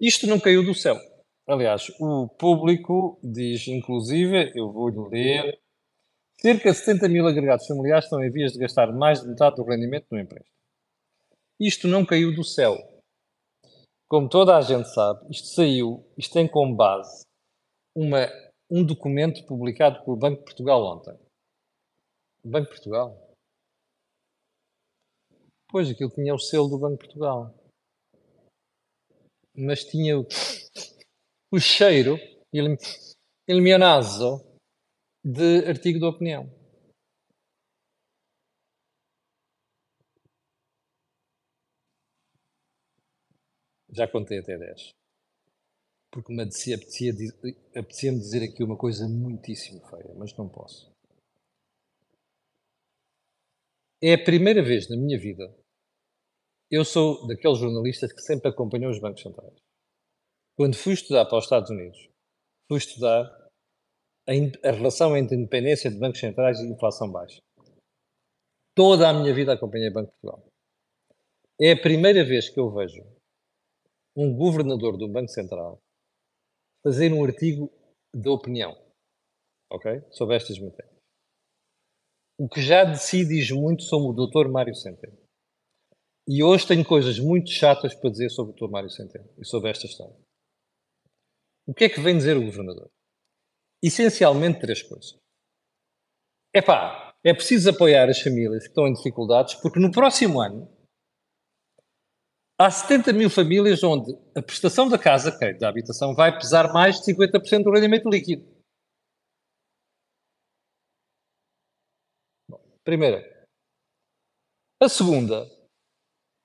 Isto 0.00 0.26
não 0.26 0.40
caiu 0.40 0.64
do 0.64 0.74
céu. 0.74 0.96
Aliás, 1.46 1.90
o 2.00 2.26
público 2.26 3.20
diz, 3.22 3.68
inclusive, 3.68 4.50
eu 4.54 4.72
vou-lhe 4.72 5.08
ler, 5.10 5.60
cerca 6.40 6.70
de 6.70 6.78
70 6.78 7.08
mil 7.08 7.26
agregados 7.26 7.66
familiares 7.66 8.06
estão 8.06 8.24
em 8.24 8.30
vias 8.30 8.52
de 8.52 8.58
gastar 8.58 8.90
mais 8.92 9.20
de 9.20 9.28
metade 9.28 9.56
do 9.56 9.64
rendimento 9.64 10.06
no 10.10 10.18
empréstimo. 10.18 10.54
Isto 11.60 11.86
não 11.86 12.04
caiu 12.04 12.34
do 12.34 12.42
céu. 12.42 12.76
Como 14.08 14.28
toda 14.28 14.56
a 14.56 14.62
gente 14.62 14.88
sabe, 14.94 15.30
isto 15.30 15.48
saiu, 15.48 16.10
isto 16.16 16.32
tem 16.32 16.48
como 16.48 16.74
base 16.74 17.26
uma, 17.94 18.26
um 18.70 18.84
documento 18.84 19.44
publicado 19.44 20.02
pelo 20.02 20.16
Banco 20.16 20.38
de 20.38 20.44
Portugal 20.44 20.82
ontem. 20.82 21.18
Banco 22.42 22.68
de 22.68 22.74
Portugal? 22.74 23.34
Pois, 25.68 25.90
aquilo 25.90 26.10
tinha 26.10 26.34
o 26.34 26.38
selo 26.38 26.68
do 26.68 26.78
Banco 26.78 26.98
de 26.98 27.04
Portugal. 27.04 27.54
Mas 29.54 29.84
tinha 29.84 30.18
o 30.18 30.26
o 31.54 31.60
cheiro, 31.60 32.16
il, 32.50 32.76
il 33.46 33.60
mio 33.60 33.78
naso, 33.78 34.58
de 35.22 35.64
artigo 35.66 35.98
de 35.98 36.06
opinião. 36.06 36.44
Já 43.90 44.08
contei 44.08 44.40
até 44.40 44.58
10. 44.58 44.90
porque 46.14 46.32
me 46.32 46.42
apetecia, 46.42 46.76
apetecia, 47.74 48.12
dizer 48.12 48.44
aqui 48.44 48.62
uma 48.62 48.76
coisa 48.76 49.08
muitíssimo 49.08 49.80
feia, 49.88 50.14
mas 50.14 50.32
não 50.36 50.48
posso. 50.48 50.88
É 54.00 54.14
a 54.14 54.24
primeira 54.24 54.62
vez 54.62 54.88
na 54.88 54.96
minha 54.96 55.18
vida. 55.18 55.52
Eu 56.70 56.84
sou 56.84 57.26
daqueles 57.26 57.58
jornalistas 57.58 58.12
que 58.12 58.20
sempre 58.20 58.48
acompanhou 58.48 58.92
os 58.92 59.00
bancos 59.00 59.22
centrais. 59.22 59.63
Quando 60.56 60.76
fui 60.76 60.94
estudar 60.94 61.24
para 61.24 61.38
os 61.38 61.44
Estados 61.44 61.70
Unidos, 61.70 62.08
fui 62.68 62.78
estudar 62.78 63.24
a, 64.28 64.68
a 64.68 64.70
relação 64.70 65.16
entre 65.16 65.36
independência 65.36 65.90
de 65.90 65.98
bancos 65.98 66.20
centrais 66.20 66.60
e 66.60 66.66
inflação 66.66 67.10
baixa. 67.10 67.40
Toda 68.76 69.08
a 69.08 69.12
minha 69.12 69.34
vida 69.34 69.52
acompanhei 69.52 69.90
Banco 69.90 70.12
de 70.12 70.20
Portugal. 70.20 70.46
É 71.60 71.72
a 71.72 71.80
primeira 71.80 72.24
vez 72.24 72.48
que 72.48 72.58
eu 72.58 72.70
vejo 72.70 73.04
um 74.16 74.36
governador 74.36 74.96
do 74.96 75.08
Banco 75.08 75.28
Central 75.28 75.78
fazer 76.84 77.12
um 77.12 77.24
artigo 77.24 77.70
de 78.14 78.28
opinião, 78.28 78.76
ok? 79.72 80.02
Sobre 80.10 80.36
estas 80.36 80.58
matérias. 80.58 80.94
O 82.38 82.48
que 82.48 82.60
já 82.60 82.84
de 82.84 82.98
diz 83.24 83.50
muito 83.50 83.82
sobre 83.84 84.08
o 84.08 84.26
Dr. 84.26 84.48
Mário 84.48 84.74
Centeno. 84.74 85.16
E 86.26 86.42
hoje 86.42 86.66
tenho 86.66 86.84
coisas 86.84 87.18
muito 87.18 87.50
chatas 87.50 87.94
para 87.94 88.10
dizer 88.10 88.30
sobre 88.30 88.52
o 88.52 88.56
Dr. 88.56 88.70
Mário 88.70 88.90
Centeno 88.90 89.28
e 89.38 89.44
sobre 89.44 89.70
esta 89.70 89.86
história. 89.86 90.23
O 91.66 91.72
que 91.72 91.84
é 91.84 91.88
que 91.88 92.00
vem 92.00 92.16
dizer 92.16 92.36
o 92.36 92.44
governador? 92.44 92.90
Essencialmente 93.82 94.60
três 94.60 94.82
coisas. 94.82 95.16
Epá, 96.54 97.14
é 97.24 97.32
preciso 97.32 97.70
apoiar 97.70 98.08
as 98.08 98.20
famílias 98.20 98.64
que 98.64 98.68
estão 98.68 98.86
em 98.86 98.92
dificuldades, 98.92 99.54
porque 99.54 99.80
no 99.80 99.90
próximo 99.90 100.40
ano 100.40 100.70
há 102.60 102.70
70 102.70 103.12
mil 103.12 103.30
famílias 103.30 103.82
onde 103.82 104.12
a 104.36 104.42
prestação 104.42 104.88
da 104.88 104.98
casa, 104.98 105.36
que 105.36 105.44
é 105.44 105.54
da 105.54 105.68
habitação, 105.68 106.14
vai 106.14 106.36
pesar 106.36 106.72
mais 106.72 107.00
de 107.00 107.14
50% 107.14 107.64
do 107.64 107.72
rendimento 107.72 108.08
líquido. 108.08 108.44
Bom, 112.48 112.60
primeira. 112.84 113.24
A 114.82 114.88
segunda 114.88 115.46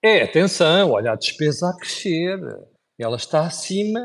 é, 0.04 0.24
atenção, 0.24 0.92
olha 0.92 1.12
a 1.12 1.16
despesa 1.16 1.70
a 1.70 1.78
crescer. 1.78 2.40
Ela 2.98 3.18
está 3.18 3.46
acima 3.46 4.00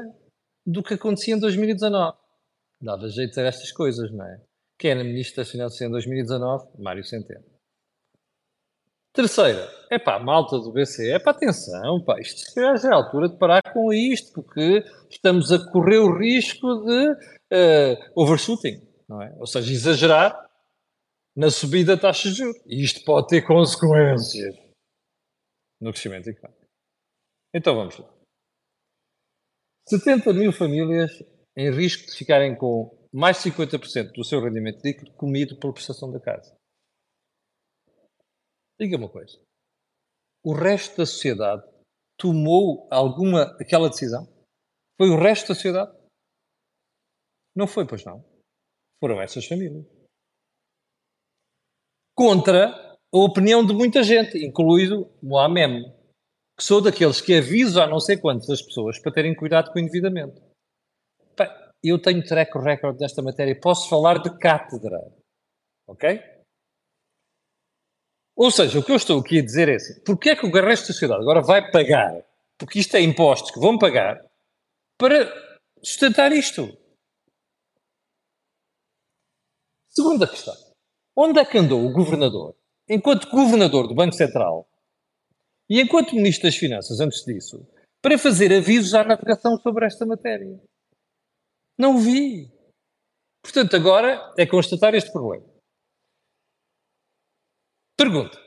do 0.66 0.82
que 0.82 0.94
acontecia 0.94 1.34
em 1.34 1.38
2019. 1.38 2.16
Dava 2.80 3.08
jeito 3.08 3.38
a 3.38 3.44
estas 3.44 3.72
coisas, 3.72 4.10
não 4.12 4.24
é? 4.24 4.40
Quem 4.78 4.90
era 4.90 5.04
Ministro 5.04 5.36
das 5.36 5.50
Finanças 5.50 5.80
em 5.80 5.90
2019? 5.90 6.66
Mário 6.78 7.04
Centeno. 7.04 7.44
Terceira, 9.12 9.70
é 9.90 9.98
pá, 9.98 10.18
malta 10.18 10.58
do 10.58 10.72
BCE, 10.72 11.10
é 11.10 11.20
pá, 11.20 11.30
atenção, 11.30 12.02
pá, 12.04 12.18
isto 12.18 12.52
já 12.52 12.88
é 12.88 12.92
a 12.92 12.96
altura 12.96 13.28
de 13.28 13.38
parar 13.38 13.62
com 13.72 13.92
isto, 13.92 14.32
porque 14.32 14.84
estamos 15.08 15.52
a 15.52 15.70
correr 15.70 15.98
o 15.98 16.18
risco 16.18 16.84
de 16.84 17.12
uh, 17.12 18.12
overshooting, 18.16 18.82
não 19.08 19.22
é? 19.22 19.32
Ou 19.38 19.46
seja, 19.46 19.72
exagerar 19.72 20.44
na 21.36 21.50
subida 21.50 21.94
da 21.94 22.02
taxa 22.02 22.28
de 22.28 22.36
juros. 22.36 22.60
E 22.66 22.82
isto 22.82 23.04
pode 23.04 23.28
ter 23.28 23.42
consequências 23.42 24.56
no 25.80 25.92
crescimento 25.92 26.28
económico. 26.28 26.66
Então 27.54 27.76
vamos 27.76 27.98
lá. 27.98 28.13
70 29.88 30.32
mil 30.32 30.52
famílias 30.52 31.10
em 31.56 31.70
risco 31.70 32.06
de 32.06 32.16
ficarem 32.16 32.56
com 32.56 32.96
mais 33.12 33.42
de 33.42 33.50
50% 33.50 34.12
do 34.12 34.24
seu 34.24 34.40
rendimento 34.42 34.82
líquido 34.82 35.12
comido 35.12 35.58
pela 35.58 35.72
prestação 35.72 36.10
da 36.10 36.18
casa. 36.18 36.56
Diga 38.80 38.96
uma 38.96 39.08
coisa. 39.08 39.38
O 40.44 40.52
resto 40.52 40.96
da 40.96 41.06
sociedade 41.06 41.62
tomou 42.18 42.88
alguma 42.90 43.42
aquela 43.60 43.88
decisão? 43.88 44.26
Foi 44.96 45.10
o 45.10 45.18
resto 45.18 45.48
da 45.48 45.54
sociedade? 45.54 45.96
Não 47.54 47.66
foi, 47.66 47.86
pois 47.86 48.04
não. 48.04 48.24
Foram 49.00 49.20
essas 49.20 49.46
famílias. 49.46 49.86
Contra 52.16 52.66
a 52.66 53.18
opinião 53.18 53.64
de 53.64 53.72
muita 53.72 54.02
gente, 54.02 54.38
incluído 54.44 55.08
o 55.22 55.38
AMEM, 55.38 55.84
que 56.56 56.62
sou 56.62 56.80
daqueles 56.80 57.20
que 57.20 57.36
aviso 57.36 57.80
a 57.80 57.86
não 57.86 57.98
sei 57.98 58.16
quantas 58.16 58.62
pessoas 58.62 58.98
para 58.98 59.12
terem 59.12 59.34
cuidado 59.34 59.72
com 59.72 59.78
o 59.78 59.82
endividamento. 59.82 60.40
Eu 61.82 62.00
tenho 62.00 62.24
track 62.24 62.56
record 62.58 62.98
nesta 62.98 63.20
matéria 63.20 63.58
posso 63.60 63.90
falar 63.90 64.22
de 64.22 64.38
cátedra. 64.38 64.98
Ok? 65.86 66.18
Ou 68.36 68.50
seja, 68.50 68.78
o 68.78 68.82
que 68.82 68.90
eu 68.90 68.96
estou 68.96 69.20
aqui 69.20 69.38
a 69.38 69.44
dizer 69.44 69.68
é 69.68 69.74
assim: 69.74 70.02
porque 70.02 70.30
é 70.30 70.36
que 70.36 70.46
o 70.46 70.50
resto 70.50 70.82
da 70.82 70.92
sociedade 70.92 71.20
agora 71.20 71.42
vai 71.42 71.70
pagar, 71.70 72.24
porque 72.58 72.78
isto 72.78 72.96
é 72.96 73.00
impostos 73.00 73.50
que 73.50 73.60
vão 73.60 73.78
pagar, 73.78 74.24
para 74.98 75.30
sustentar 75.82 76.32
isto? 76.32 76.76
Segunda 79.88 80.26
questão: 80.26 80.54
onde 81.14 81.38
é 81.38 81.44
que 81.44 81.58
andou 81.58 81.84
o 81.84 81.92
governador, 81.92 82.56
enquanto 82.88 83.30
governador 83.30 83.86
do 83.86 83.94
Banco 83.94 84.14
Central 84.14 84.66
e 85.68 85.80
enquanto 85.80 86.14
ministro 86.14 86.44
das 86.48 86.56
Finanças 86.56 87.00
antes 87.00 87.24
disso, 87.24 87.66
para 88.02 88.18
fazer 88.18 88.52
avisos 88.52 88.94
à 88.94 89.02
navegação 89.02 89.56
sobre 89.58 89.86
esta 89.86 90.04
matéria? 90.04 90.60
Não 91.78 91.98
vi. 91.98 92.52
Portanto, 93.42 93.74
agora 93.74 94.32
é 94.38 94.46
constatar 94.46 94.94
este 94.94 95.10
problema. 95.10 95.46
Pergunta. 97.96 98.38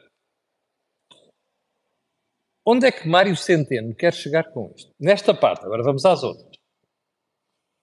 Onde 2.65 2.85
é 2.85 2.91
que 2.91 3.07
Mário 3.07 3.35
Centeno 3.35 3.95
quer 3.95 4.13
chegar 4.13 4.51
com 4.51 4.73
isto? 4.75 4.91
Nesta 4.99 5.33
parte, 5.33 5.65
agora 5.65 5.83
vamos 5.83 6.03
às 6.05 6.21
outras. 6.21 6.57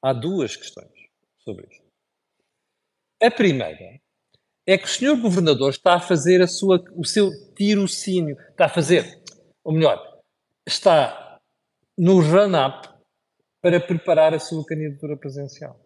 Há 0.02 0.12
duas 0.12 0.54
questões 0.56 0.92
sobre 1.38 1.66
isto. 1.66 1.84
A 3.22 3.30
primeira 3.30 3.98
é 4.66 4.76
que 4.76 4.84
o 4.84 4.88
senhor 4.88 5.18
governador 5.20 5.70
está 5.70 5.94
a 5.94 6.00
fazer 6.00 6.42
a 6.42 6.46
sua, 6.46 6.84
o 6.94 7.04
seu 7.04 7.30
tirocínio, 7.54 8.36
está 8.50 8.66
a 8.66 8.68
fazer, 8.68 9.23
ou 9.64 9.72
melhor, 9.72 10.20
está 10.66 11.40
no 11.98 12.20
run-up 12.20 12.88
para 13.62 13.80
preparar 13.80 14.34
a 14.34 14.38
sua 14.38 14.64
candidatura 14.64 15.16
presidencial. 15.16 15.80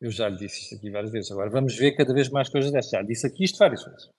Eu 0.00 0.10
já 0.10 0.28
lhe 0.28 0.36
disse 0.36 0.60
isto 0.60 0.74
aqui 0.74 0.90
várias 0.90 1.10
vezes. 1.10 1.30
Agora 1.30 1.48
vamos 1.48 1.74
ver 1.74 1.96
cada 1.96 2.12
vez 2.12 2.28
mais 2.28 2.50
coisas 2.50 2.70
destas. 2.70 2.90
Já 2.90 3.00
lhe 3.00 3.08
disse 3.08 3.26
aqui 3.26 3.44
isto 3.44 3.56
várias 3.56 3.82
vezes. 3.82 4.10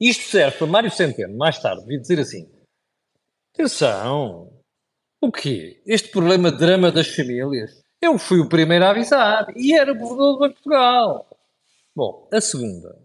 Isto 0.00 0.22
serve 0.24 0.58
para 0.58 0.66
Mário 0.66 0.90
Centeno, 0.90 1.36
mais 1.36 1.60
tarde, 1.60 1.84
vir 1.86 2.00
dizer 2.00 2.20
assim: 2.20 2.48
atenção, 3.52 4.52
o 5.20 5.32
quê? 5.32 5.82
Este 5.84 6.10
problema 6.10 6.52
de 6.52 6.58
drama 6.58 6.92
das 6.92 7.08
famílias? 7.08 7.82
Eu 8.00 8.18
fui 8.18 8.40
o 8.40 8.48
primeiro 8.48 8.84
a 8.84 8.90
avisar 8.90 9.46
e 9.56 9.74
era 9.74 9.92
o 9.92 9.96
governador 9.96 10.38
do 10.38 10.48
de 10.48 10.54
Portugal. 10.54 11.38
Bom, 11.94 12.28
a 12.32 12.40
segunda 12.40 13.01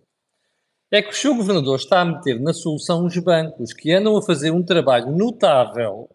é 0.91 1.01
que 1.01 1.09
o 1.09 1.15
seu 1.15 1.35
governador 1.35 1.77
está 1.77 2.01
a 2.01 2.05
meter 2.05 2.39
na 2.39 2.53
solução 2.53 3.05
os 3.05 3.17
bancos 3.17 3.73
que 3.73 3.91
andam 3.91 4.15
a 4.17 4.21
fazer 4.21 4.51
um 4.51 4.63
trabalho 4.63 5.11
notável 5.11 6.09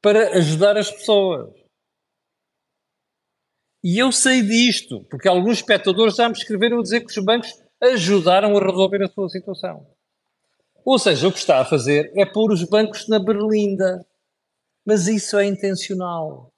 para 0.00 0.36
ajudar 0.36 0.76
as 0.76 0.90
pessoas. 0.90 1.52
E 3.82 3.98
eu 3.98 4.12
sei 4.12 4.42
disto, 4.42 5.04
porque 5.10 5.28
alguns 5.28 5.58
espectadores 5.58 6.16
já 6.16 6.28
me 6.28 6.34
escreveram 6.34 6.78
a 6.78 6.82
dizer 6.82 7.00
que 7.00 7.10
os 7.10 7.24
bancos 7.24 7.52
ajudaram 7.82 8.56
a 8.56 8.60
resolver 8.60 9.02
a 9.02 9.08
sua 9.08 9.28
situação. 9.28 9.86
Ou 10.84 10.98
seja, 10.98 11.26
o 11.26 11.32
que 11.32 11.38
está 11.38 11.60
a 11.60 11.64
fazer 11.64 12.12
é 12.16 12.24
pôr 12.24 12.52
os 12.52 12.62
bancos 12.62 13.08
na 13.08 13.18
berlinda. 13.18 14.06
Mas 14.84 15.08
isso 15.08 15.36
é 15.36 15.44
intencional. 15.44 16.52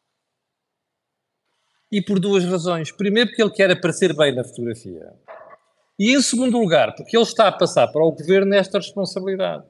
E 1.91 2.03
por 2.03 2.21
duas 2.21 2.45
razões. 2.45 2.93
Primeiro, 2.93 3.31
porque 3.31 3.43
ele 3.43 3.53
quer 3.53 3.71
aparecer 3.71 4.15
bem 4.15 4.35
na 4.35 4.45
fotografia. 4.45 5.15
E 5.99 6.15
em 6.15 6.23
segundo 6.23 6.59
lugar, 6.59 6.95
porque 6.95 7.17
ele 7.17 7.25
está 7.25 7.49
a 7.49 7.53
passar 7.53 7.89
para 7.89 8.05
o 8.05 8.13
governo 8.13 8.55
esta 8.55 8.79
responsabilidade. 8.79 9.67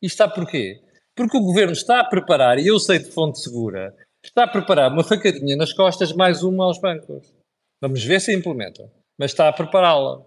E 0.00 0.06
está 0.06 0.28
porquê? 0.28 0.82
Porque 1.16 1.36
o 1.36 1.42
governo 1.42 1.72
está 1.72 2.00
a 2.00 2.08
preparar, 2.08 2.58
e 2.58 2.66
eu 2.66 2.78
sei 2.78 2.98
de 2.98 3.10
fonte 3.10 3.40
segura, 3.40 3.96
está 4.24 4.44
a 4.44 4.48
preparar 4.48 4.92
uma 4.92 5.04
facadinha 5.04 5.56
nas 5.56 5.72
costas, 5.72 6.12
mais 6.12 6.42
uma 6.42 6.64
aos 6.64 6.80
bancos. 6.80 7.32
Vamos 7.80 8.02
ver 8.04 8.20
se 8.20 8.34
implementam. 8.34 8.90
Mas 9.18 9.30
está 9.30 9.48
a 9.48 9.52
prepará-la. 9.52 10.24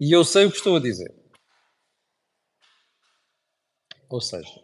E 0.00 0.12
eu 0.12 0.24
sei 0.24 0.46
o 0.46 0.50
que 0.50 0.56
estou 0.56 0.76
a 0.76 0.80
dizer. 0.80 1.14
Ou 4.08 4.20
seja, 4.20 4.62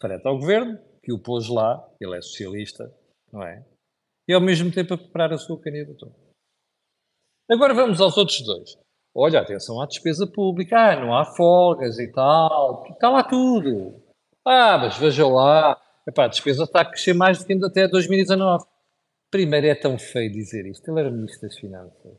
frente 0.00 0.26
ao 0.26 0.38
governo, 0.38 0.78
que 1.02 1.12
o 1.12 1.18
pôs 1.18 1.48
lá, 1.48 1.88
ele 2.00 2.18
é 2.18 2.20
socialista, 2.20 2.92
não 3.32 3.42
é? 3.42 3.64
E 4.28 4.34
ao 4.34 4.40
mesmo 4.40 4.70
tempo 4.72 4.94
a 4.94 4.98
preparar 4.98 5.32
a 5.32 5.38
sua 5.38 5.58
candidatura. 5.60 6.12
Agora 7.48 7.72
vamos 7.72 8.00
aos 8.00 8.16
outros 8.16 8.42
dois. 8.42 8.76
Olha, 9.16 9.40
atenção 9.40 9.80
à 9.80 9.86
despesa 9.86 10.26
pública. 10.26 10.76
Ah, 10.78 11.00
não 11.00 11.16
há 11.16 11.24
folgas 11.24 11.98
e 11.98 12.12
tal. 12.12 12.84
Está 12.90 13.08
lá 13.08 13.22
tudo. 13.24 14.02
Ah, 14.44 14.76
mas 14.78 14.98
veja 14.98 15.26
lá. 15.26 15.80
Epá, 16.06 16.26
a 16.26 16.28
despesa 16.28 16.64
está 16.64 16.82
a 16.82 16.84
crescer 16.84 17.14
mais 17.14 17.38
do 17.38 17.46
que 17.46 17.64
até 17.64 17.88
2019. 17.88 18.64
Primeiro, 19.30 19.66
é 19.66 19.74
tão 19.74 19.98
feio 19.98 20.30
dizer 20.30 20.66
isto. 20.66 20.88
Ele 20.90 21.00
era 21.00 21.10
Ministro 21.10 21.48
das 21.48 21.58
Finanças. 21.58 22.18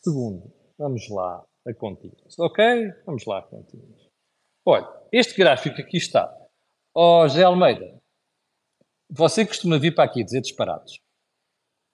Segundo, 0.00 0.52
Vamos 0.78 1.08
lá 1.08 1.44
a 1.66 1.74
contínuos. 1.74 2.38
Ok? 2.38 2.64
Vamos 3.06 3.24
lá 3.26 3.38
a 3.38 3.42
contínuos. 3.42 4.08
Olha, 4.66 4.88
este 5.12 5.36
gráfico 5.36 5.80
aqui 5.80 5.96
está. 5.96 6.32
Ó 6.94 7.22
oh, 7.22 7.28
José 7.28 7.44
Almeida, 7.44 8.00
você 9.10 9.46
costuma 9.46 9.78
vir 9.78 9.94
para 9.94 10.04
aqui 10.04 10.24
dizer 10.24 10.40
disparados. 10.40 10.98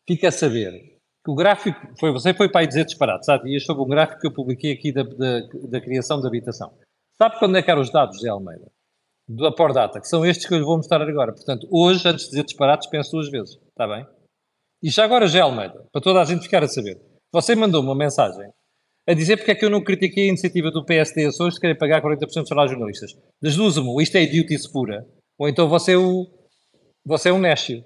Fica 0.09 0.29
a 0.29 0.33
saber 0.33 1.00
o 1.27 1.35
gráfico, 1.35 1.79
foi, 1.99 2.13
você 2.13 2.33
foi 2.33 2.49
para 2.49 2.63
aí 2.63 2.67
dizer 2.67 2.85
disparados, 2.85 3.29
há 3.29 3.37
dias 3.37 3.65
sobre 3.65 3.83
um 3.83 3.89
gráfico 3.89 4.21
que 4.21 4.27
eu 4.27 4.33
publiquei 4.33 4.73
aqui 4.73 4.93
da, 4.93 5.03
da, 5.03 5.41
da 5.69 5.81
criação 5.81 6.25
habitação. 6.25 6.73
Sabe 7.21 7.39
quando 7.39 7.57
é 7.57 7.63
que 7.63 7.71
eram 7.71 7.83
os 7.83 7.91
dados, 7.91 8.17
José 8.17 8.31
Almeida? 8.31 8.71
Da 9.29 9.53
Pordata, 9.53 10.01
que 10.01 10.09
são 10.09 10.25
estes 10.25 10.47
que 10.47 10.55
eu 10.55 10.59
lhe 10.59 10.65
vou 10.65 10.77
mostrar 10.77 11.03
agora. 11.03 11.33
Portanto, 11.33 11.69
hoje, 11.71 12.09
antes 12.09 12.25
de 12.25 12.31
dizer 12.31 12.45
disparados, 12.45 12.87
penso 12.89 13.13
duas 13.13 13.31
vezes. 13.31 13.59
Está 13.69 13.87
bem? 13.87 14.07
E 14.83 14.91
já 14.91 15.05
agora, 15.05 15.27
José 15.27 15.41
Almeida, 15.41 15.87
para 15.93 16.01
toda 16.01 16.21
a 16.21 16.25
gente 16.25 16.43
ficar 16.43 16.65
a 16.65 16.69
saber. 16.69 16.99
Você 17.33 17.55
mandou 17.55 17.83
uma 17.83 17.95
mensagem 17.95 18.51
a 19.07 19.15
dizer 19.15 19.37
porque 19.37 19.51
é 19.51 19.55
que 19.55 19.65
eu 19.65 19.71
não 19.71 19.83
critiquei 19.83 20.25
a 20.25 20.29
iniciativa 20.29 20.71
do 20.71 20.85
PSD 20.85 21.27
Açores 21.27 21.55
de 21.55 21.61
querer 21.61 21.77
pagar 21.77 22.03
40% 22.03 22.19
dos 22.19 22.49
salários 22.49 22.73
jornalistas. 22.73 23.13
Uma, 23.79 24.03
isto 24.03 24.17
é 24.17 24.23
idiotice 24.23 24.71
pura, 24.73 25.07
ou 25.39 25.49
então 25.49 25.69
você 25.69 25.93
é, 25.93 25.99
o, 25.99 26.27
você 27.05 27.29
é 27.29 27.33
um 27.33 27.39
nécio, 27.39 27.85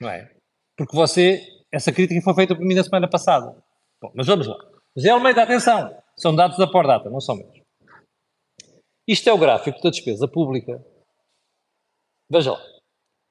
não 0.00 0.08
é? 0.08 0.30
Porque 0.76 0.96
você, 0.96 1.42
essa 1.74 1.92
crítica 1.92 2.20
foi 2.22 2.34
feita 2.34 2.54
por 2.54 2.64
mim 2.64 2.74
na 2.74 2.84
semana 2.84 3.08
passada. 3.08 3.56
Bom, 4.00 4.12
mas 4.14 4.26
vamos 4.26 4.46
lá. 4.46 4.56
José 4.96 5.10
Almeida, 5.10 5.42
atenção, 5.42 5.94
são 6.16 6.34
dados 6.34 6.56
da 6.56 6.66
Pordata, 6.66 7.10
não 7.10 7.20
são 7.20 7.36
meus. 7.36 7.64
Isto 9.06 9.28
é 9.28 9.32
o 9.32 9.38
gráfico 9.38 9.82
da 9.82 9.90
despesa 9.90 10.28
pública. 10.28 10.84
Veja 12.30 12.52
lá. 12.52 12.60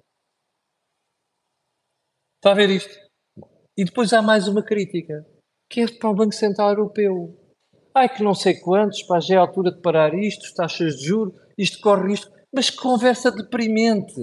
Está 2.37 2.51
a 2.51 2.55
ver 2.55 2.69
isto? 2.69 2.93
E 3.77 3.85
depois 3.85 4.13
há 4.13 4.21
mais 4.21 4.47
uma 4.47 4.63
crítica, 4.63 5.25
que 5.69 5.81
é 5.81 5.87
para 5.87 6.09
o 6.09 6.15
Banco 6.15 6.33
Central 6.33 6.69
Europeu. 6.69 7.37
Ai, 7.95 8.13
que 8.13 8.23
não 8.23 8.35
sei 8.35 8.59
quantos, 8.59 9.01
pá, 9.03 9.19
já 9.19 9.35
é 9.35 9.37
a 9.37 9.41
altura 9.41 9.71
de 9.71 9.81
parar 9.81 10.13
isto, 10.13 10.53
taxas 10.53 10.97
de 10.97 11.05
juros, 11.05 11.33
isto 11.57 11.79
corre 11.81 12.13
isto. 12.13 12.31
Mas 12.53 12.69
que 12.69 12.77
conversa 12.77 13.31
deprimente. 13.31 14.13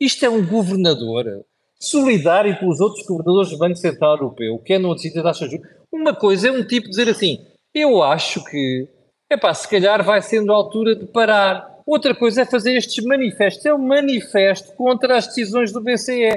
Isto 0.00 0.26
é 0.26 0.28
um 0.28 0.46
governador 0.46 1.44
solidário 1.80 2.58
com 2.58 2.68
os 2.68 2.80
outros 2.80 3.06
governadores 3.06 3.50
do 3.50 3.58
Banco 3.58 3.76
Central 3.76 4.16
Europeu, 4.16 4.58
que 4.58 4.74
é 4.74 4.78
no 4.78 4.94
decidir 4.94 5.22
taxas 5.22 5.48
de 5.48 5.56
juros. 5.56 5.72
Uma 5.92 6.14
coisa 6.14 6.48
é 6.48 6.52
um 6.52 6.66
tipo 6.66 6.88
dizer 6.88 7.08
assim, 7.08 7.46
eu 7.74 8.02
acho 8.02 8.44
que, 8.44 8.88
é 9.30 9.36
pá, 9.36 9.52
se 9.54 9.68
calhar 9.68 10.02
vai 10.04 10.20
sendo 10.22 10.52
a 10.52 10.56
altura 10.56 10.94
de 10.94 11.06
parar. 11.06 11.82
Outra 11.86 12.14
coisa 12.14 12.42
é 12.42 12.46
fazer 12.46 12.76
estes 12.76 13.04
manifestos. 13.04 13.64
É 13.66 13.74
um 13.74 13.78
manifesto 13.78 14.72
contra 14.74 15.16
as 15.16 15.26
decisões 15.26 15.72
do 15.72 15.80
BCE. 15.80 16.30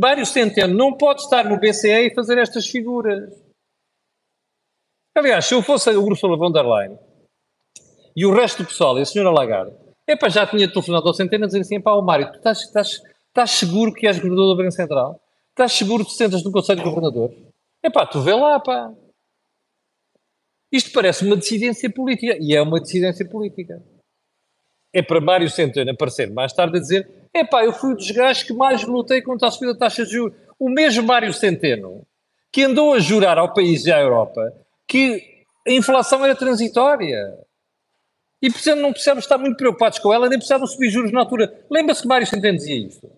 Mário 0.00 0.26
Centeno 0.26 0.74
não 0.74 0.92
pode 0.92 1.22
estar 1.22 1.44
no 1.44 1.58
BCE 1.58 2.06
e 2.06 2.14
fazer 2.14 2.38
estas 2.38 2.66
figuras. 2.66 3.32
Aliás, 5.16 5.44
se 5.46 5.54
eu 5.54 5.62
fosse 5.62 5.90
o 5.90 6.02
Ursula 6.02 6.36
von 6.36 6.50
der 6.50 6.66
Leyen 6.66 6.98
e 8.16 8.26
o 8.26 8.34
resto 8.34 8.62
do 8.62 8.68
pessoal 8.68 8.98
e 8.98 9.02
a 9.02 9.06
senhora 9.06 9.30
Lagarde, 9.30 9.76
epá, 10.08 10.28
já 10.28 10.44
tinha 10.44 10.68
telefonado 10.68 11.06
ao 11.06 11.14
Centeno 11.14 11.44
a 11.44 11.46
dizer 11.46 11.60
assim, 11.60 11.80
pá, 11.80 11.92
o 11.92 12.02
Mário, 12.02 12.32
tu 12.32 12.38
estás, 12.38 12.62
estás, 12.62 13.00
estás 13.28 13.50
seguro 13.52 13.92
que 13.92 14.08
és 14.08 14.16
governador 14.16 14.56
do 14.56 14.56
Banco 14.56 14.72
Central? 14.72 15.20
Estás 15.50 15.72
seguro 15.72 16.04
que 16.04 16.10
sentas 16.10 16.42
no 16.42 16.50
Conselho 16.50 16.78
de 16.78 16.84
Governadores? 16.84 17.36
Epá, 17.80 18.04
tu 18.06 18.20
vê 18.20 18.34
lá, 18.34 18.58
pá. 18.58 18.92
Isto 20.74 20.90
parece 20.90 21.24
uma 21.24 21.36
decidência 21.36 21.88
política, 21.88 22.36
e 22.40 22.52
é 22.52 22.60
uma 22.60 22.80
decidência 22.80 23.24
política. 23.24 23.80
É 24.92 25.00
para 25.02 25.20
Mário 25.20 25.48
Centeno 25.48 25.88
aparecer 25.92 26.28
mais 26.32 26.52
tarde 26.52 26.78
a 26.78 26.80
dizer 26.80 27.08
epá, 27.32 27.64
eu 27.64 27.72
fui 27.72 27.92
um 27.92 27.94
dos 27.94 28.42
que 28.42 28.52
mais 28.52 28.82
lutei 28.82 29.22
contra 29.22 29.46
a 29.46 29.50
subida 29.52 29.72
da 29.72 29.78
taxa 29.78 30.04
de 30.04 30.10
juros. 30.10 30.36
O 30.58 30.68
mesmo 30.68 31.06
Mário 31.06 31.32
Centeno, 31.32 32.02
que 32.52 32.64
andou 32.64 32.92
a 32.92 32.98
jurar 32.98 33.38
ao 33.38 33.54
país 33.54 33.86
e 33.86 33.92
à 33.92 34.00
Europa 34.00 34.52
que 34.88 35.44
a 35.64 35.70
inflação 35.70 36.24
era 36.24 36.34
transitória. 36.34 37.38
E 38.42 38.50
portanto 38.50 38.80
não 38.80 38.90
precisamos 38.90 39.22
estar 39.22 39.38
muito 39.38 39.56
preocupados 39.56 40.00
com 40.00 40.12
ela, 40.12 40.28
nem 40.28 40.38
precisavam 40.38 40.66
subir 40.66 40.90
juros 40.90 41.12
na 41.12 41.20
altura. 41.20 41.64
Lembra-se 41.70 42.02
que 42.02 42.08
Mário 42.08 42.26
Centeno 42.26 42.58
dizia 42.58 42.76
isto? 42.76 43.08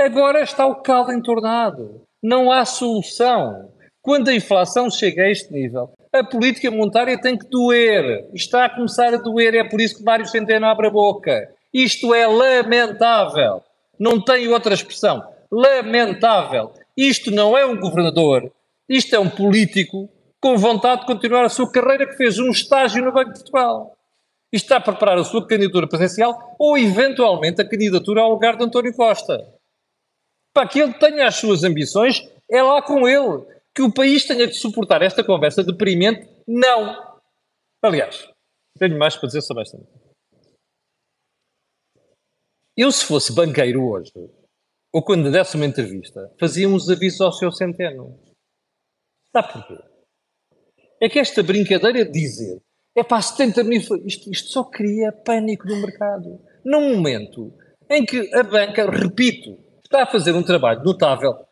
Agora 0.00 0.40
está 0.40 0.66
o 0.66 0.76
caldo 0.76 1.12
entornado. 1.12 2.00
Não 2.22 2.50
há 2.50 2.64
solução. 2.64 3.70
Quando 4.02 4.28
a 4.28 4.34
inflação 4.34 4.90
chega 4.90 5.22
a 5.22 5.30
este 5.30 5.52
nível, 5.52 5.90
a 6.12 6.24
política 6.24 6.70
monetária 6.70 7.20
tem 7.20 7.36
que 7.36 7.48
doer. 7.48 8.28
Está 8.32 8.64
a 8.64 8.74
começar 8.74 9.12
a 9.12 9.18
doer, 9.18 9.54
é 9.54 9.64
por 9.64 9.80
isso 9.80 9.98
que 9.98 10.04
Mário 10.04 10.26
Centeno 10.26 10.66
abre 10.66 10.86
a 10.86 10.90
boca. 10.90 11.50
Isto 11.72 12.14
é 12.14 12.26
lamentável. 12.26 13.62
Não 13.98 14.22
tem 14.22 14.48
outra 14.48 14.74
expressão. 14.74 15.22
Lamentável. 15.50 16.72
Isto 16.96 17.30
não 17.30 17.56
é 17.56 17.66
um 17.66 17.78
governador. 17.78 18.50
Isto 18.88 19.16
é 19.16 19.18
um 19.18 19.28
político 19.28 20.08
com 20.40 20.56
vontade 20.56 21.02
de 21.02 21.06
continuar 21.06 21.44
a 21.44 21.48
sua 21.48 21.70
carreira, 21.70 22.06
que 22.06 22.16
fez 22.16 22.38
um 22.38 22.50
estágio 22.50 23.04
no 23.04 23.12
Banco 23.12 23.32
de 23.32 23.40
Portugal. 23.40 23.96
E 24.52 24.56
está 24.56 24.76
a 24.76 24.80
preparar 24.80 25.18
a 25.18 25.24
sua 25.24 25.46
candidatura 25.46 25.86
presidencial 25.86 26.56
ou, 26.58 26.78
eventualmente, 26.78 27.60
a 27.60 27.68
candidatura 27.68 28.22
ao 28.22 28.30
lugar 28.30 28.56
de 28.56 28.64
António 28.64 28.94
Costa. 28.94 29.46
Para 30.54 30.66
que 30.66 30.80
ele 30.80 30.94
tenha 30.94 31.26
as 31.26 31.34
suas 31.34 31.64
ambições, 31.64 32.26
é 32.50 32.62
lá 32.62 32.80
com 32.80 33.06
ele. 33.06 33.44
Que 33.78 33.82
o 33.82 33.94
país 33.94 34.24
tenha 34.24 34.44
de 34.44 34.54
suportar 34.54 35.02
esta 35.02 35.22
conversa 35.22 35.62
deprimente, 35.62 36.28
não. 36.48 37.16
Aliás, 37.80 38.28
tenho 38.76 38.98
mais 38.98 39.14
para 39.14 39.28
dizer 39.28 39.40
sobre 39.40 39.62
esta. 39.62 39.78
Eu, 42.76 42.90
se 42.90 43.04
fosse 43.04 43.32
banqueiro 43.32 43.88
hoje, 43.88 44.10
ou 44.92 45.00
quando 45.00 45.30
desse 45.30 45.54
uma 45.54 45.64
entrevista, 45.64 46.28
fazia 46.40 46.68
uns 46.68 46.90
avisos 46.90 47.20
ao 47.20 47.30
seu 47.30 47.52
centeno. 47.52 48.18
Sabe 49.30 49.52
porquê? 49.52 49.78
é 51.00 51.08
que 51.08 51.20
esta 51.20 51.40
brincadeira 51.40 52.04
de 52.04 52.10
dizer 52.10 52.60
é 52.96 53.04
para 53.04 53.22
70 53.22 53.62
mil, 53.62 53.80
isto, 54.04 54.28
isto 54.28 54.48
só 54.48 54.64
cria 54.64 55.12
pânico 55.12 55.68
no 55.68 55.76
mercado. 55.76 56.40
Num 56.64 56.96
momento 56.96 57.54
em 57.88 58.04
que 58.04 58.34
a 58.34 58.42
banca, 58.42 58.90
repito, 58.90 59.56
está 59.84 60.02
a 60.02 60.06
fazer 60.10 60.32
um 60.32 60.42
trabalho 60.42 60.82
notável, 60.82 61.46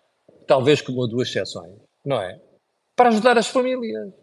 talvez 0.45 0.81
com 0.81 0.91
uma 0.91 1.03
ou 1.03 1.09
duas 1.09 1.29
exceções, 1.29 1.86
não 2.07 2.23
é? 2.23 2.41
Para 2.97 3.09
ajudar 3.09 3.37
as 3.37 3.49
famílias. 3.49 4.15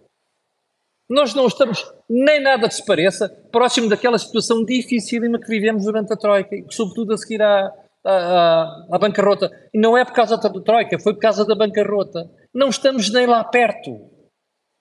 Nós 1.10 1.36
não 1.36 1.46
estamos 1.46 1.86
nem 2.10 2.42
nada 2.42 2.70
que 2.70 2.74
se 2.74 2.86
pareça 2.86 3.30
próximo 3.52 3.90
daquela 3.90 4.18
situação 4.18 4.64
dificílima 4.64 5.40
que 5.40 5.48
vivemos 5.48 5.84
durante 5.84 6.14
a 6.14 6.18
Troika, 6.18 6.56
sobretudo 6.70 7.14
a 7.14 7.18
seguir 7.18 7.42
à, 7.42 7.72
à, 8.06 8.86
à 8.90 8.98
bancarrota. 8.98 9.52
E 9.74 9.78
não 9.78 9.98
é 9.98 10.06
por 10.06 10.14
causa 10.14 10.38
da 10.38 10.50
Troika, 10.50 10.98
foi 10.98 11.14
por 11.14 11.20
causa 11.20 11.46
da 11.46 11.54
bancarrota. 11.54 12.32
Não 12.54 12.70
estamos 12.70 13.12
nem 13.12 13.28
lá 13.28 13.44
perto. 13.44 14.10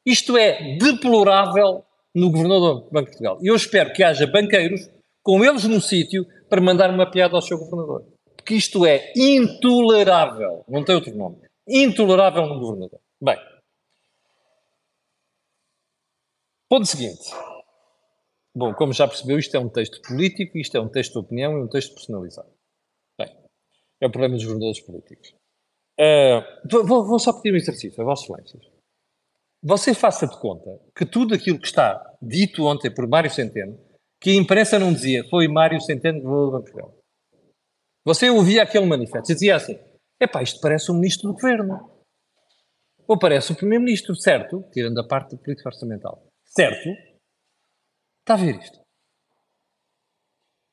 Isto 0.07 0.37
é 0.37 0.77
deplorável 0.79 1.85
no 2.15 2.31
governador 2.31 2.83
do 2.83 2.91
Banco 2.91 3.11
de 3.11 3.17
Portugal. 3.17 3.39
E 3.43 3.49
eu 3.49 3.57
espero 3.57 3.93
que 3.93 4.05
haja 4.05 4.27
banqueiros 4.27 4.89
com 5.23 5.45
eles 5.45 5.65
no 5.65 5.81
sítio 5.81 6.25
para 6.49 6.61
mandar 6.61 6.91
uma 6.91 7.11
piada 7.11 7.35
ao 7.35 7.43
seu 7.43 7.59
governador. 7.59 8.07
Porque 8.37 8.55
isto 8.55 8.87
é 8.87 9.13
intolerável. 9.17 10.65
Não 10.69 10.85
tem 10.85 10.95
outro 10.95 11.15
nome. 11.17 11.37
Intolerável 11.69 12.47
no 12.47 12.59
governador. 12.59 13.01
Bem. 13.21 13.39
Ponto 16.69 16.87
seguinte. 16.87 17.31
Bom, 18.55 18.75
como 18.75 18.93
já 18.93 19.09
percebeu, 19.09 19.39
isto 19.39 19.57
é 19.57 19.61
um 19.61 19.69
texto 19.69 20.01
político, 20.03 20.59
isto 20.59 20.77
é 20.77 20.81
um 20.81 20.89
texto 20.89 21.13
de 21.13 21.19
opinião 21.19 21.59
e 21.59 21.63
um 21.63 21.69
texto 21.69 21.95
personalizado. 21.95 22.51
Bem, 23.19 23.35
é 24.01 24.07
o 24.07 24.11
problema 24.11 24.35
dos 24.35 24.45
governadores 24.45 24.81
políticos. 24.81 25.35
Uh, 25.99 26.85
vou, 26.87 27.07
vou, 27.07 27.19
só 27.19 27.33
pedir 27.33 27.55
um 27.55 27.57
exercício, 27.57 28.01
a 28.01 28.05
Vossas 28.05 28.25
Excelências. 28.25 28.71
Você 29.63 29.95
faça 29.95 30.27
de 30.27 30.39
conta 30.39 30.81
que 30.97 31.07
tudo 31.07 31.35
aquilo 31.35 31.59
que 31.59 31.67
está 31.67 32.17
dito 32.21 32.65
ontem 32.65 32.93
por 32.93 33.07
Mário 33.07 33.31
Centeno, 33.31 33.79
que 34.21 34.31
a 34.31 34.35
imprensa 34.35 34.79
não 34.79 34.93
dizia, 34.93 35.25
foi 35.29 35.47
Mário 35.49 35.81
Centeno 35.81 36.21
que 36.21 36.27
do 36.27 36.51
Banco. 36.51 36.99
Você 38.05 38.29
ouvia 38.29 38.65
aquele 38.65 38.87
manifesto 38.87 39.31
e 39.31 39.35
dizia 39.35 39.57
assim, 39.57 39.79
epá, 40.23 40.43
isto 40.43 40.61
parece 40.61 40.91
um 40.91 40.95
ministro 40.95 41.29
do 41.29 41.35
governo. 41.35 41.91
Ou 43.07 43.19
parece 43.19 43.53
o 43.53 43.57
primeiro-ministro, 43.57 44.15
certo? 44.15 44.63
Tirando 44.73 44.99
a 44.99 45.07
parte 45.07 45.37
da 45.37 45.43
política 45.43 45.69
orçamental. 45.69 46.27
Certo? 46.45 46.89
Está 48.21 48.35
a 48.35 48.37
ver 48.37 48.57
isto? 48.57 48.81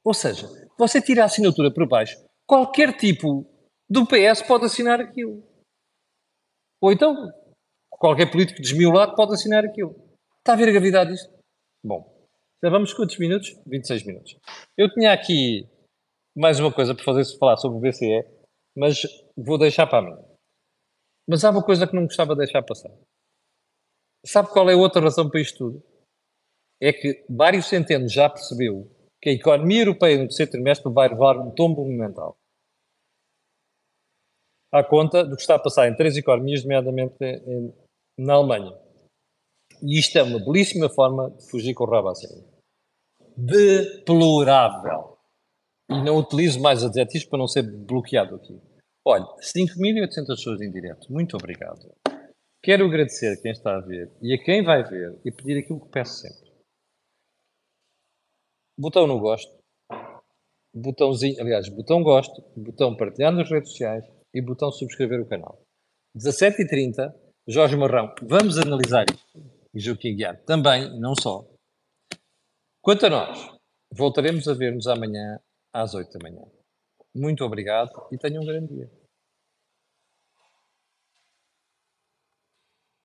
Ou 0.03 0.13
seja, 0.13 0.47
você 0.77 1.01
tira 1.01 1.23
a 1.23 1.25
assinatura 1.25 1.73
por 1.73 1.87
baixo, 1.87 2.15
qualquer 2.47 2.95
tipo 2.95 3.45
do 3.89 4.05
PS 4.05 4.43
pode 4.43 4.65
assinar 4.65 5.01
aquilo. 5.01 5.43
Ou 6.81 6.91
então, 6.91 7.13
qualquer 7.89 8.31
político 8.31 8.61
desmiolado 8.61 9.15
pode 9.15 9.33
assinar 9.33 9.65
aquilo. 9.65 9.95
Está 10.37 10.53
a 10.53 10.55
ver 10.55 10.69
a 10.69 10.71
gravidade 10.71 11.11
disto? 11.11 11.29
Bom, 11.83 12.27
já 12.63 12.69
vamos 12.69 12.93
quantos 12.93 13.17
minutos? 13.17 13.49
26 13.65 14.03
minutos. 14.05 14.37
Eu 14.77 14.89
tinha 14.93 15.11
aqui 15.11 15.67
mais 16.35 16.59
uma 16.59 16.71
coisa 16.71 16.95
para 16.95 17.03
fazer 17.03 17.37
falar 17.37 17.57
sobre 17.57 17.77
o 17.77 17.81
BCE, 17.81 18.23
mas 18.75 19.01
vou 19.43 19.57
deixar 19.57 19.87
para 19.87 20.01
mim. 20.01 20.21
Mas 21.27 21.43
há 21.43 21.51
uma 21.51 21.63
coisa 21.63 21.87
que 21.87 21.95
não 21.95 22.03
gostava 22.03 22.33
de 22.33 22.39
deixar 22.39 22.63
passar. 22.63 22.91
Sabe 24.25 24.49
qual 24.49 24.69
é 24.69 24.73
a 24.73 24.77
outra 24.77 25.01
razão 25.01 25.29
para 25.29 25.39
isto 25.39 25.57
tudo? 25.57 25.83
É 26.81 26.91
que 26.91 27.25
vários 27.29 27.67
centenos 27.67 28.11
já 28.11 28.29
percebeu 28.29 28.89
que 29.21 29.29
a 29.29 29.33
economia 29.33 29.81
europeia 29.81 30.17
no 30.17 30.27
terceiro 30.27 30.51
trimestre 30.51 30.91
vai 30.91 31.09
levar 31.09 31.37
um 31.37 31.51
tombo 31.51 31.83
monumental. 31.83 32.37
À 34.71 34.83
conta 34.83 35.23
do 35.25 35.35
que 35.35 35.41
está 35.41 35.55
a 35.55 35.59
passar 35.59 35.87
em 35.87 35.95
três 35.95 36.15
economias, 36.15 36.63
nomeadamente 36.63 37.15
na 38.17 38.33
Alemanha. 38.33 38.77
E 39.81 39.97
isto 39.97 40.17
é 40.17 40.23
uma 40.23 40.39
belíssima 40.39 40.89
forma 40.89 41.31
de 41.31 41.49
fugir 41.49 41.73
com 41.73 41.85
o 41.85 41.89
rabo 41.89 42.09
assim. 42.09 42.45
Deplorável. 43.35 45.17
E 45.89 46.03
não 46.03 46.17
utilizo 46.17 46.61
mais 46.61 46.83
adjetivos 46.83 47.27
para 47.27 47.39
não 47.39 47.47
ser 47.47 47.63
bloqueado 47.63 48.35
aqui. 48.35 48.61
Olha, 49.05 49.25
5.800 49.41 50.27
pessoas 50.27 50.61
em 50.61 50.71
direto. 50.71 51.11
Muito 51.11 51.35
obrigado. 51.35 51.93
Quero 52.61 52.85
agradecer 52.85 53.33
a 53.33 53.41
quem 53.41 53.51
está 53.51 53.77
a 53.77 53.79
ver 53.79 54.11
e 54.21 54.33
a 54.33 54.43
quem 54.43 54.63
vai 54.63 54.83
ver 54.83 55.17
e 55.23 55.31
pedir 55.31 55.59
aquilo 55.59 55.79
que 55.79 55.91
peço 55.91 56.21
sempre. 56.21 56.49
Botão 58.77 59.07
no 59.07 59.19
gosto, 59.19 59.51
botãozinho, 60.73 61.41
aliás, 61.41 61.69
botão 61.69 62.03
gosto, 62.03 62.41
botão 62.55 62.95
partilhar 62.95 63.31
nas 63.31 63.49
redes 63.49 63.71
sociais 63.71 64.05
e 64.33 64.41
botão 64.41 64.71
subscrever 64.71 65.21
o 65.21 65.27
canal. 65.27 65.61
17h30, 66.17 67.13
Jorge 67.47 67.75
Marrão, 67.75 68.13
vamos 68.21 68.57
analisar 68.57 69.05
isto. 69.09 69.39
E 69.73 69.79
Joaquim 69.79 70.15
Guiar 70.15 70.41
também, 70.43 70.99
não 70.99 71.13
só. 71.15 71.47
Quanto 72.81 73.05
a 73.05 73.09
nós, 73.09 73.57
voltaremos 73.93 74.47
a 74.47 74.53
ver-nos 74.53 74.87
amanhã 74.87 75.39
às 75.73 75.93
8 75.93 76.17
da 76.17 76.29
manhã. 76.29 76.58
Muito 77.13 77.43
obrigado 77.43 77.91
e 78.11 78.17
tenham 78.17 78.41
um 78.43 78.45
grande 78.45 78.73
dia. 78.73 78.91